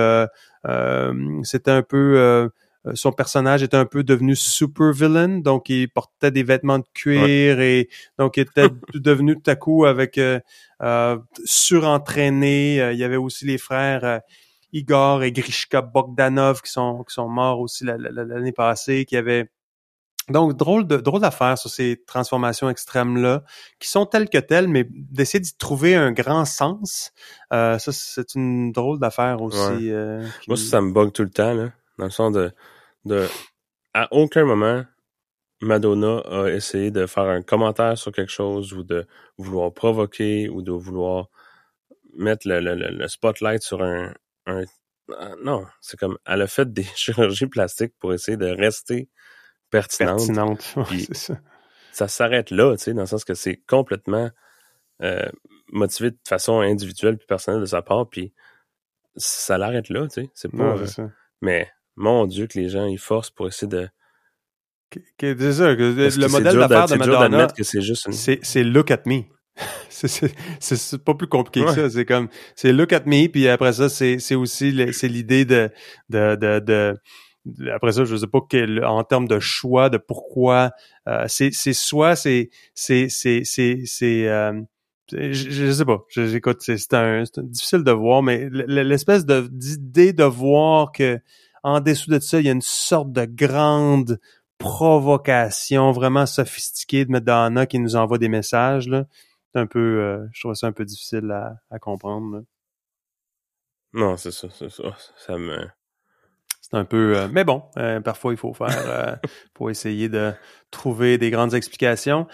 [1.44, 2.50] c'était un peu
[2.94, 7.60] son personnage était un peu devenu super villain, donc il portait des vêtements de cuir
[7.60, 12.82] et donc il était devenu tout à coup avec euh, surentraîné.
[12.82, 14.20] Euh, il y avait aussi les frères euh,
[14.74, 19.50] Igor et Grishka Bogdanov qui sont qui sont morts aussi l'année passée, qui avaient
[20.30, 23.44] donc drôle de drôle d'affaire sur ces transformations extrêmes là,
[23.80, 27.12] qui sont telles que telles, mais d'essayer d'y trouver un grand sens,
[27.52, 29.92] ça c'est une drôle d'affaire aussi.
[30.48, 32.52] Moi ça me bug tout le temps là, dans le sens de
[33.06, 33.28] de
[33.94, 34.84] à aucun moment
[35.62, 39.08] Madonna a essayé de faire un commentaire sur quelque chose ou de
[39.38, 41.30] vouloir provoquer ou de vouloir
[42.16, 44.14] mettre le, le, le spotlight sur un,
[44.46, 44.64] un
[45.18, 49.10] ah, non, c'est comme elle a fait des chirurgies plastiques pour essayer de rester
[49.70, 50.18] pertinente.
[50.18, 51.40] Pertinente, c'est ça.
[51.92, 54.30] Ça s'arrête là, tu sais, dans le sens que c'est complètement
[55.02, 55.30] euh,
[55.70, 58.34] motivé de façon individuelle puis personnelle de sa part, puis
[59.16, 60.30] ça l'arrête là, tu sais.
[60.34, 60.78] C'est pas.
[60.78, 61.08] Euh,
[61.42, 63.90] mais mon Dieu que les gens ils forcent pour essayer de
[65.20, 69.24] c'est ça, le modèle d'affaires de Madonna, c'est juste c'est look at me.
[69.90, 71.90] c'est pas plus compliqué que ça.
[71.90, 75.70] C'est comme c'est look at me, puis après ça, c'est aussi c'est l'idée de
[76.10, 76.96] de, de de
[77.74, 80.72] après ça, je sais pas quel, en termes de choix, de pourquoi.
[81.08, 84.62] Euh, c'est soit c'est c'est c'est c'est euh,
[85.12, 86.04] je, je, sais pas.
[86.10, 91.20] J'écoute, c'est un, difficile de voir, mais l'espèce d'idée de voir que
[91.64, 94.20] en dessous de ça, il y a une sorte de grande
[94.58, 98.88] provocation vraiment sophistiquée de Madonna qui nous envoie des messages.
[98.88, 99.06] Là.
[99.54, 102.44] C'est un peu, euh, je trouve ça un peu difficile à comprendre.
[103.94, 104.96] Non, c'est ça, c'est ça.
[105.18, 105.68] Ça me.
[106.70, 109.20] C'est un peu, euh, mais bon, euh, parfois il faut faire
[109.54, 110.34] pour essayer de
[110.70, 112.28] trouver des grandes explications.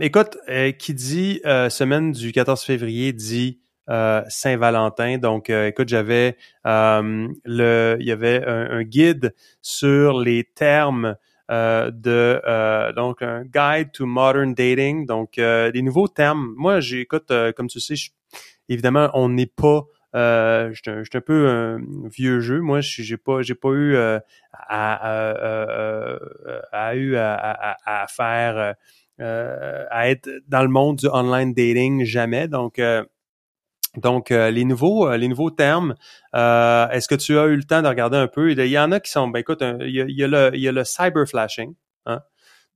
[0.00, 0.38] écoute,
[0.78, 5.18] qui dit semaine du 14 février dit Saint-Valentin.
[5.18, 11.16] Donc, écoute, j'avais le, il y avait un, guide sur les termes
[11.50, 16.52] euh, de euh, donc un guide to modern dating, donc euh, des nouveaux termes.
[16.58, 17.94] Moi, j'écoute, comme tu sais,
[18.68, 22.60] évidemment, on n'est pas euh, je suis un peu un vieux jeu.
[22.60, 24.94] Moi, j'ai pas, j'ai pas eu à, à,
[26.72, 28.74] à, à, faire,
[29.18, 32.48] à être dans le monde du online dating jamais.
[32.48, 32.80] Donc,
[33.96, 35.94] donc, euh, les nouveaux, euh, les nouveaux termes,
[36.34, 38.50] euh, est-ce que tu as eu le temps de regarder un peu?
[38.52, 40.72] Il y en a qui sont, ben écoute, il y a, le, il y a
[40.72, 41.74] le cyber flashing.
[42.06, 42.20] Hein?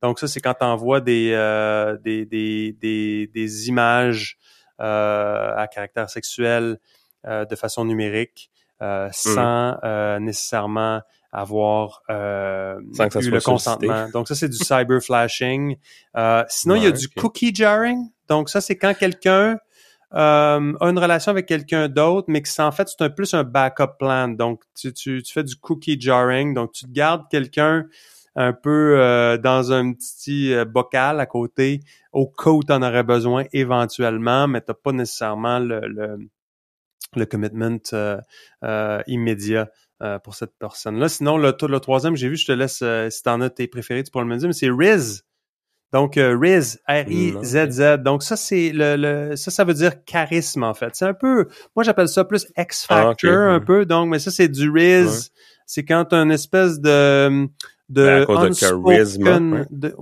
[0.03, 1.30] Donc, ça, c'est quand tu envoies des,
[2.03, 4.39] des, des, des, images
[4.78, 6.78] à caractère sexuel
[7.25, 8.51] de façon numérique
[8.81, 9.09] mmh.
[9.11, 11.01] sans nécessairement
[11.31, 14.09] avoir eu le consentement.
[14.12, 15.77] Donc, ça, c'est du cyber flashing.
[16.49, 18.11] sinon, il y a du cookie jarring.
[18.29, 19.59] Donc, ça, c'est quand quelqu'un
[20.14, 23.33] euh, a une relation avec quelqu'un d'autre, mais que c'est en fait c'est un plus
[23.33, 24.29] un backup plan.
[24.29, 27.87] Donc tu, tu, tu fais du cookie jarring, donc tu gardes quelqu'un
[28.37, 31.81] un peu euh, dans un petit euh, bocal à côté
[32.12, 36.18] au cas où tu en aurais besoin éventuellement, mais t'as pas nécessairement le, le,
[37.16, 37.78] le commitment
[39.06, 39.70] immédiat.
[40.24, 41.08] pour cette personne-là.
[41.08, 44.10] Sinon, le, le troisième, j'ai vu, je te laisse, si t'en as tes préférés, tu
[44.10, 45.22] pourras me dire, mais c'est Riz.
[45.92, 47.98] Donc, euh, Riz, R-I-Z-Z.
[48.02, 50.96] Donc, ça, c'est le, le, ça, ça veut dire charisme, en fait.
[50.96, 53.84] C'est un peu, moi, j'appelle ça plus X-Factor, ah, un peu.
[53.84, 55.30] Donc, mais ça, c'est du Riz.
[55.66, 57.46] C'est quand une espèce de,
[57.90, 59.66] de, ben, à cause de charisme.
[59.70, 59.94] De,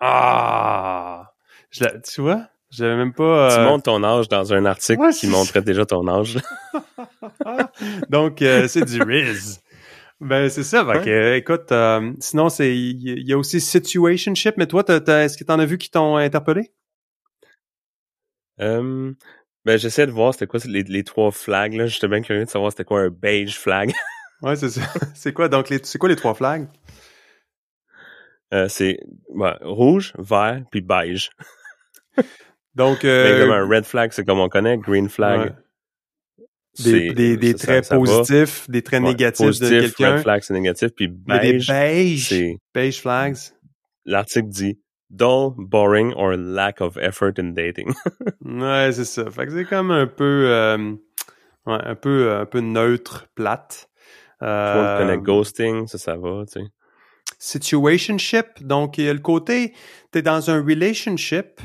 [0.00, 1.32] Ah!
[1.70, 2.46] Je tu vois?
[2.76, 3.50] J'avais même pas.
[3.54, 6.38] Tu euh, montres ton âge dans un article qui montrait déjà ton âge.
[8.10, 9.60] Donc, euh, c'est du Riz.
[10.20, 10.84] Ben c'est ça.
[10.84, 14.56] Fait écoute, euh, sinon c'est il y, a aussi situationship.
[14.56, 16.72] Mais toi, est-ce que t'en as vu qui t'ont interpellé?
[18.58, 21.86] Ben j'essaie de voir c'était quoi les, les, trois flags là.
[21.86, 23.92] J'étais bien curieux de savoir c'était quoi un beige flag.
[24.42, 24.82] ouais, c'est ça.
[25.14, 26.68] c'est quoi donc les c'est quoi les trois flags?
[28.52, 29.00] Euh, c'est
[29.62, 31.30] rouge, vert puis beige.
[32.74, 35.54] Donc euh, un red flag c'est comme on connaît, green flag
[36.82, 40.12] des, des, des traits positifs, des traits négatifs positif, de quelqu'un.
[40.14, 40.88] red flag, c'est négatif.
[40.96, 43.36] Puis beige, beige, beige flags.
[44.04, 44.78] L'article dit
[45.10, 47.92] dull, boring or lack of effort in dating.
[48.44, 49.30] ouais, c'est ça.
[49.30, 50.92] Fait que c'est comme un peu, euh,
[51.66, 53.88] ouais, un peu, un peu neutre, plate.
[54.42, 56.66] Euh, connaît ghosting, ça, ça va, tu sais.
[57.38, 59.74] Situationship, donc il y a le côté,
[60.10, 61.60] t'es dans un relationship,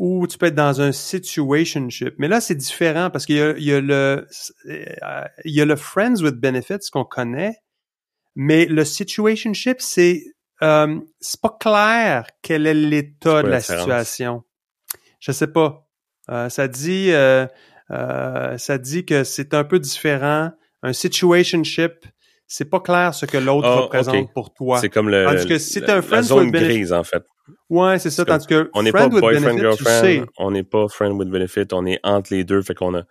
[0.00, 2.14] ou tu peux être dans un situationship.
[2.16, 4.26] Mais là, c'est différent parce qu'il y a, il y a le
[5.44, 7.58] il y a le friends with benefits qu'on connaît,
[8.34, 10.24] mais le situationship, c'est
[10.62, 14.42] euh, c'est pas clair quel est l'état de la situation.
[15.20, 15.86] Je sais pas.
[16.30, 17.46] Euh, ça dit euh,
[17.90, 20.50] euh, ça dit que c'est un peu différent.
[20.82, 22.06] Un situationship,
[22.52, 24.78] c'est pas clair ce que l'autre oh, représente pour toi.
[24.80, 27.24] C'est comme le, Tandis que si un la zone grise en fait.
[27.68, 28.24] Ouais, c'est ça.
[28.24, 32.00] Tandis que on n'est pas boyfriend girlfriend, on n'est pas friend with benefit, on est
[32.02, 33.04] entre les deux, fait qu'on a.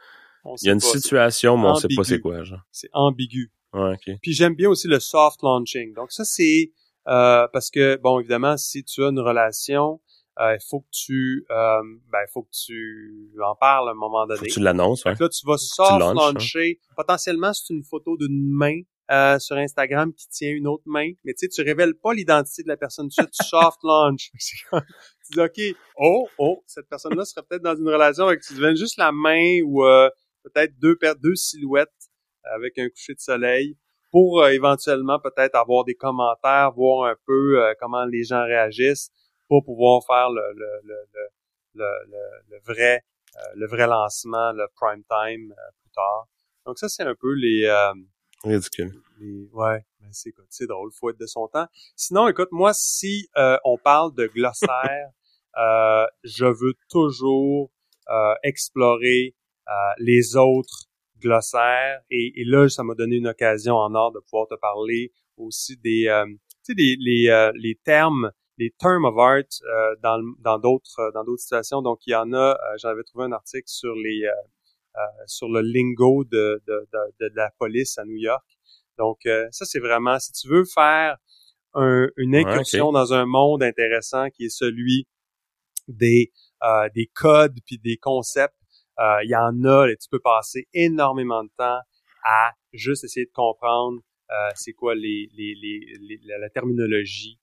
[0.61, 2.59] Il y a une situation, mais on sait pas c'est quoi, genre.
[2.71, 3.49] C'est ambigu.
[3.73, 4.17] Ouais, ok.
[4.21, 5.93] Puis j'aime bien aussi le soft launching.
[5.93, 6.73] Donc ça c'est
[7.07, 10.01] euh, parce que bon évidemment si tu as une relation,
[10.41, 11.81] euh, il faut que tu euh,
[12.11, 14.39] ben il faut que tu en parles à un moment donné.
[14.39, 15.13] Faut que tu l'annonces, ouais.
[15.17, 16.81] Là tu vas soft launcher.
[16.97, 18.81] Potentiellement c'est une photo d'une main
[19.11, 22.61] euh, sur Instagram qui tient une autre main, mais tu sais, tu révèles pas l'identité
[22.61, 24.29] de la personne suite, tu soft launch.
[24.71, 28.75] tu dis, OK, oh, oh, cette personne-là serait peut-être dans une relation avec, tu deviens
[28.75, 30.09] juste la main ou euh,
[30.43, 31.89] peut-être deux, deux silhouettes
[32.43, 33.77] avec un coucher de soleil
[34.11, 39.09] pour euh, éventuellement peut-être avoir des commentaires, voir un peu comment les gens réagissent
[39.47, 43.03] pour pouvoir faire le, le, le, le, le vrai
[43.55, 46.27] le vrai lancement, le prime time plus tard.
[46.65, 47.67] Donc ça, c'est un peu les
[48.43, 49.01] Ridicule.
[49.53, 51.67] ouais, mais c'est c'est drôle, faut être de son temps.
[51.95, 55.09] Sinon, écoute, moi, si euh, on parle de glossaire,
[55.57, 57.71] euh, je veux toujours
[58.09, 59.35] euh, explorer
[59.99, 60.85] les autres
[61.21, 62.01] glossaires.
[62.09, 66.09] Et, là, ça m'a donné une occasion en or de pouvoir te parler aussi des,
[66.25, 69.43] tu sais, des, les, les termes, les terms of art
[70.01, 71.83] dans dans d'autres dans d'autres situations.
[71.83, 72.57] Donc, il y en a.
[72.77, 74.31] J'avais trouvé un article sur les euh,
[75.25, 78.45] sur le lingo de, de, de, de, la police à New York.
[78.97, 81.17] Donc, euh, ça, c'est vraiment, si tu veux faire
[81.73, 85.07] un, une incursion dans un monde intéressant qui est celui
[85.87, 86.31] des,
[86.63, 88.55] euh, des codes puis des concepts,
[89.23, 91.79] il y en a, et tu peux passer énormément de temps
[92.25, 94.01] à juste essayer de comprendre
[94.55, 97.39] c'est quoi les, les, les, la terminologie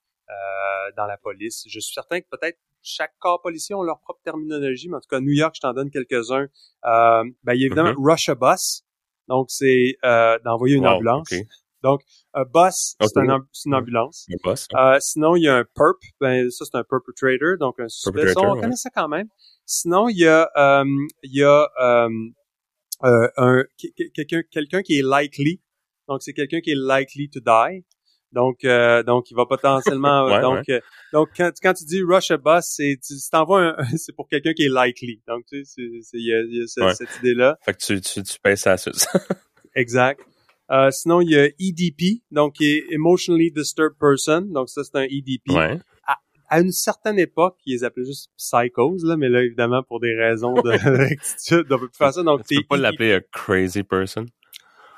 [0.96, 1.64] dans la police.
[1.68, 5.08] Je suis certain que peut-être chaque corps policier ont leur propre terminologie, mais en tout
[5.08, 6.46] cas, New York, je t'en donne quelques-uns.
[6.84, 8.10] Euh, ben, il y a évidemment mm-hmm.
[8.10, 8.82] Rush a Bus.
[9.28, 11.28] Donc, c'est euh, d'envoyer une ambulance.
[11.82, 12.02] Donc,
[12.32, 13.20] un bus, c'est
[13.64, 14.26] une ambulance.
[14.74, 15.98] Euh, sinon, il y a un perp.
[16.20, 17.58] Ben, ça, c'est un perpetrator.
[17.58, 18.32] Donc, un suspect.
[18.36, 19.28] on connaît ça quand même.
[19.66, 20.84] Sinon, il y a, euh,
[21.22, 22.08] il y a euh,
[23.04, 23.64] euh un
[24.14, 25.60] quelqu'un quelqu'un qui est likely.
[26.08, 27.84] Donc, c'est quelqu'un qui est likely to die.
[28.32, 30.28] Donc, euh, donc il va potentiellement.
[30.40, 30.80] donc, euh,
[31.12, 34.64] donc quand, quand tu dis rush a bus, c'est tu t'envoies c'est pour quelqu'un qui
[34.64, 35.22] est likely.
[35.26, 37.58] Donc, tu sais, il y a, y a cette, idée-là.
[37.64, 38.76] Fait que tu, tu, tu payes ça à
[39.74, 40.20] exact.
[40.70, 44.42] Euh, sinon, il y a EDP, donc qui est Emotionally Disturbed Person.
[44.42, 45.50] Donc, ça, c'est un EDP.
[45.50, 45.78] Ouais.
[46.48, 50.14] À, une certaine époque, ils les appelaient juste psychos, là, mais là, évidemment, pour des
[50.14, 50.70] raisons de
[51.08, 52.22] rectitude, on peut plus faire ça.
[52.22, 54.26] Donc, tu peux pas l'appeler a crazy person?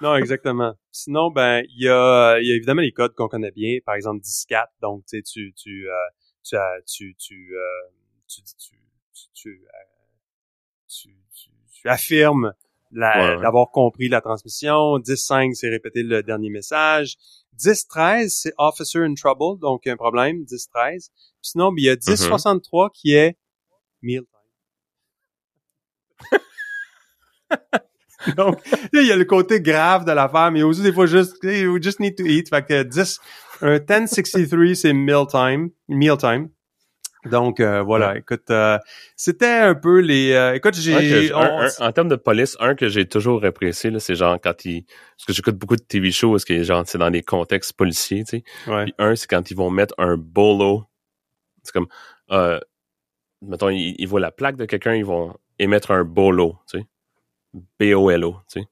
[0.01, 0.75] Non, exactement.
[0.93, 4.21] Sinon, ben, il y a, y a évidemment les codes qu'on connaît bien, par exemple
[4.23, 4.67] 10-4.
[4.81, 5.93] Donc, tu sais, tu, tu, euh,
[6.45, 7.61] tu, tu, tu, euh,
[8.29, 9.61] tu, tu, tu,
[10.87, 12.53] tu, tu, tu affirmes
[12.93, 14.99] d'avoir compris la transmission.
[14.99, 17.17] 10-5, c'est répéter le dernier message.
[17.59, 21.09] 10-13, c'est Officer in Trouble, donc un problème, 10-13.
[21.11, 21.11] Puis
[21.43, 22.29] Sinon, ben, il y a Mm-hmm.
[22.29, 23.37] 10-63 qui est
[24.03, 24.23] Meal
[26.31, 26.39] Time.
[28.37, 28.59] donc,
[28.93, 31.83] là, il y a le côté grave de l'affaire, mais aussi des fois juste, we
[31.83, 32.49] just need to eat.
[32.49, 33.21] Fait que 10,
[33.63, 36.49] un 10-63, c'est Meal Time, Meal Time.
[37.25, 38.79] Donc euh, voilà, écoute, euh,
[39.17, 40.33] c'était un peu les.
[40.33, 41.33] euh, écoute, j'ai.
[41.33, 44.85] en termes de police, un que j'ai toujours apprécié, là, c'est genre quand ils.
[44.85, 48.25] Parce que j'écoute beaucoup de TV shows, parce que genre c'est dans des contextes policiers,
[48.25, 48.71] tu sais.
[48.71, 48.85] ouais.
[48.85, 50.85] Puis un, c'est quand ils vont mettre un bolo.
[51.65, 51.89] C'est comme
[52.31, 52.61] euh,
[53.43, 56.87] mettons, ils, ils voient la plaque de quelqu'un, ils vont émettre un bolo, tu sais.
[57.79, 58.69] B-O-L-O, tu sais.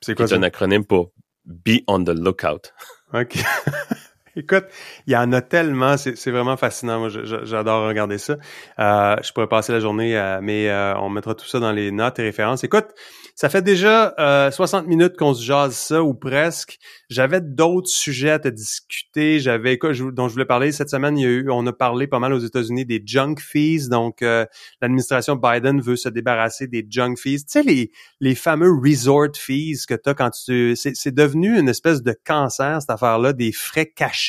[0.00, 1.12] C'est quoi C'est un acronyme pour
[1.44, 2.72] Be on the lookout.
[3.12, 3.38] OK.
[4.36, 4.64] Écoute,
[5.06, 7.00] il y en a tellement, c'est vraiment fascinant.
[7.00, 8.36] Moi, j'adore regarder ça.
[8.78, 11.90] Euh, je pourrais passer la journée, euh, mais euh, on mettra tout ça dans les
[11.90, 12.64] notes et références.
[12.64, 12.86] Écoute,
[13.34, 16.78] ça fait déjà euh, 60 minutes qu'on se jase ça ou presque.
[17.08, 19.40] J'avais d'autres sujets à te discuter.
[19.40, 21.16] J'avais quoi dont je voulais parler cette semaine.
[21.16, 23.88] Il y a eu, on a parlé pas mal aux États-Unis des junk fees.
[23.88, 24.44] Donc, euh,
[24.80, 27.44] l'administration Biden veut se débarrasser des junk fees.
[27.44, 31.68] Tu sais les les fameux resort fees que tu as quand tu c'est devenu une
[31.68, 34.21] espèce de cancer cette affaire-là des frais cachés,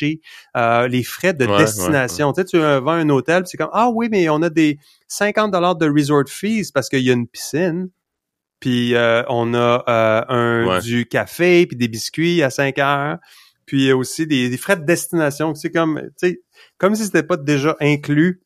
[0.58, 2.34] euh, les frais de Ouais, destination.
[2.34, 4.78] Tu sais tu vends un hôtel, c'est comme ah oui mais on a des
[5.08, 7.90] 50 dollars de resort fees parce qu'il y a une piscine.
[8.60, 13.18] Puis euh, on a euh, un du café puis des biscuits à 5 heures.
[13.66, 15.54] Puis il y a aussi des, des frais de destination.
[15.56, 16.42] C'est comme tu sais
[16.78, 18.42] comme si c'était pas déjà inclus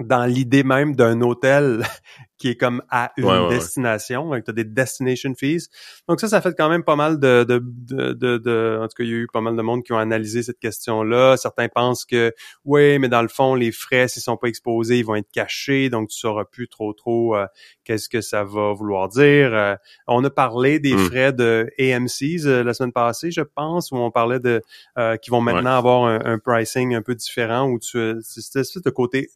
[0.00, 1.82] dans l'idée même d'un hôtel
[2.38, 3.48] qui est comme à une Ouais, ouais, ouais.
[3.48, 5.68] destination, donc tu as des destination fees.
[6.08, 8.94] Donc ça, ça fait quand même pas mal de, de, de, de, de- en tout
[8.96, 11.36] cas, il y a eu pas mal de monde qui ont analysé cette question-là.
[11.36, 12.32] Certains pensent que
[12.64, 15.90] oui, mais dans le fond, les frais, s'ils sont pas exposés, ils vont être cachés,
[15.90, 17.46] donc tu sauras plus trop trop euh,
[17.82, 19.52] qu'est-ce que ça va vouloir dire.
[19.52, 19.74] Euh,
[20.06, 21.06] on a parlé des Mm.
[21.06, 24.62] frais de AMCs euh, la semaine passée, je pense, où on parlait de
[24.96, 27.88] euh, qui vont maintenant avoir un, un pricing un peu différent où tu
[28.22, 29.28] c'est cette espèce de côté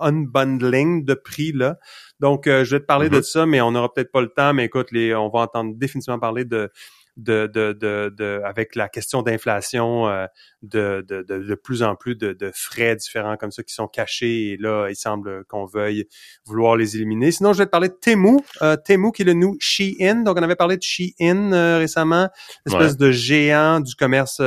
[0.00, 1.78] unbundling de prix là.
[2.20, 3.22] Donc euh, je vais te parler de Mhm.
[3.22, 4.52] ça, mais on n'aura peut-être pas le temps.
[4.54, 6.70] Mais écoute, les, on va entendre définitivement parler de
[7.16, 10.26] de, de, de, de- avec la question d'inflation, euh,
[10.62, 13.88] de, de, de, de plus en plus de, de frais différents comme ça qui sont
[13.88, 16.06] cachés et là, il semble qu'on veuille
[16.46, 17.30] vouloir les éliminer.
[17.30, 20.22] Sinon, je vais te parler de Temu, euh, Temu qui est le nou Shein.
[20.24, 22.28] Donc, on avait parlé de Shein euh, récemment,
[22.64, 24.40] espèce de géant du commerce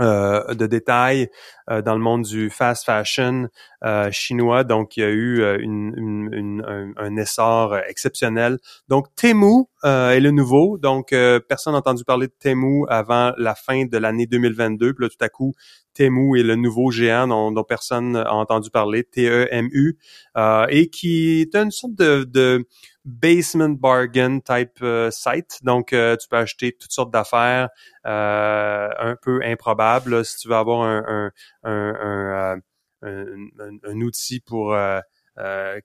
[0.00, 1.28] euh, de détail
[1.70, 3.48] euh, dans le monde du fast fashion
[3.84, 4.64] euh, chinois.
[4.64, 8.58] Donc, il y a eu euh, une- un, un essor euh, exceptionnel.
[8.88, 10.78] Donc, Temu euh, est le nouveau.
[10.78, 14.94] Donc, euh, personne n'a entendu parler de Temu avant la fin de l'année 2022.
[14.94, 15.52] Puis là, tout à coup,
[15.94, 19.98] Temu est le nouveau géant dont, personne n'a entendu parler, T-E-M-U,
[20.36, 22.66] euh, et qui est une sorte de, de
[23.04, 25.60] basement bargain type euh, site.
[25.62, 27.68] Donc, euh, tu peux acheter toutes sortes d'affaires
[28.06, 30.24] euh, un peu improbables.
[30.24, 31.32] si tu veux avoir un, un,
[31.64, 32.60] un,
[33.02, 34.76] un, euh, outil pour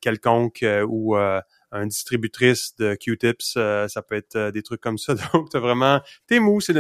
[0.02, 1.16] quelconque ou
[1.76, 5.14] un distributrice de Q-tips, euh, ça peut être euh, des trucs comme ça.
[5.34, 6.74] Donc, t'as vraiment Temu, c'est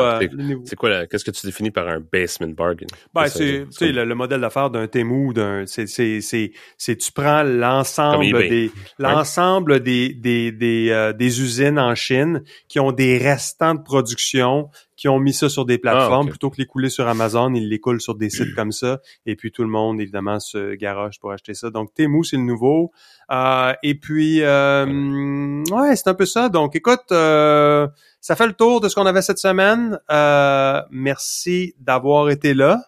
[0.00, 2.86] euh, c'est- le nouveau- C'est quoi, qu'est-ce que tu définis par un basement bargain?
[3.14, 6.96] ben, c'est tu sais, le, le modèle d'affaires d'un Temu, d'un c'est c'est c'est c'est
[6.96, 12.92] tu prends l'ensemble des l'ensemble des des des euh, des usines en Chine qui ont
[12.92, 16.66] des restants de production qui ont mis ça sur des plateformes Ah, plutôt que les
[16.66, 19.68] couler sur Amazon, ils les coulent sur des sites comme ça et puis tout le
[19.68, 21.70] monde évidemment se garoche pour acheter ça.
[21.70, 22.92] Donc Temu c'est le nouveau
[23.30, 26.48] Euh, et puis euh, ouais, c'est un peu ça.
[26.48, 27.88] Donc écoute euh,
[28.20, 29.98] ça fait le tour de ce qu'on avait cette semaine.
[30.10, 32.82] Euh, merci d'avoir été là.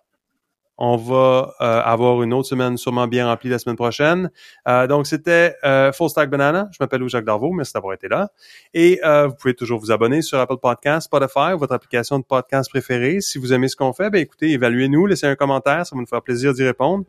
[0.78, 4.30] On va euh, avoir une autre semaine sûrement bien remplie la semaine prochaine.
[4.68, 6.68] Euh, donc, c'était euh, Full Stack Banana.
[6.70, 7.52] Je m'appelle Jacques Darvaux.
[7.52, 8.30] Merci d'avoir été là.
[8.74, 12.70] Et euh, vous pouvez toujours vous abonner sur Apple Podcasts, Spotify, votre application de podcast
[12.70, 13.20] préférée.
[13.20, 15.84] Si vous aimez ce qu'on fait, ben écoutez, évaluez-nous, laissez un commentaire.
[15.84, 17.04] Ça va nous faire plaisir d'y répondre.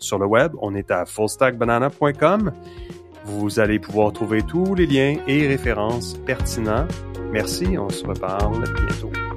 [0.00, 2.52] Sur le web, on est à fullstackbanana.com.
[3.24, 6.88] Vous allez pouvoir trouver tous les liens et références pertinents.
[7.30, 9.31] Merci, on se reparle bientôt.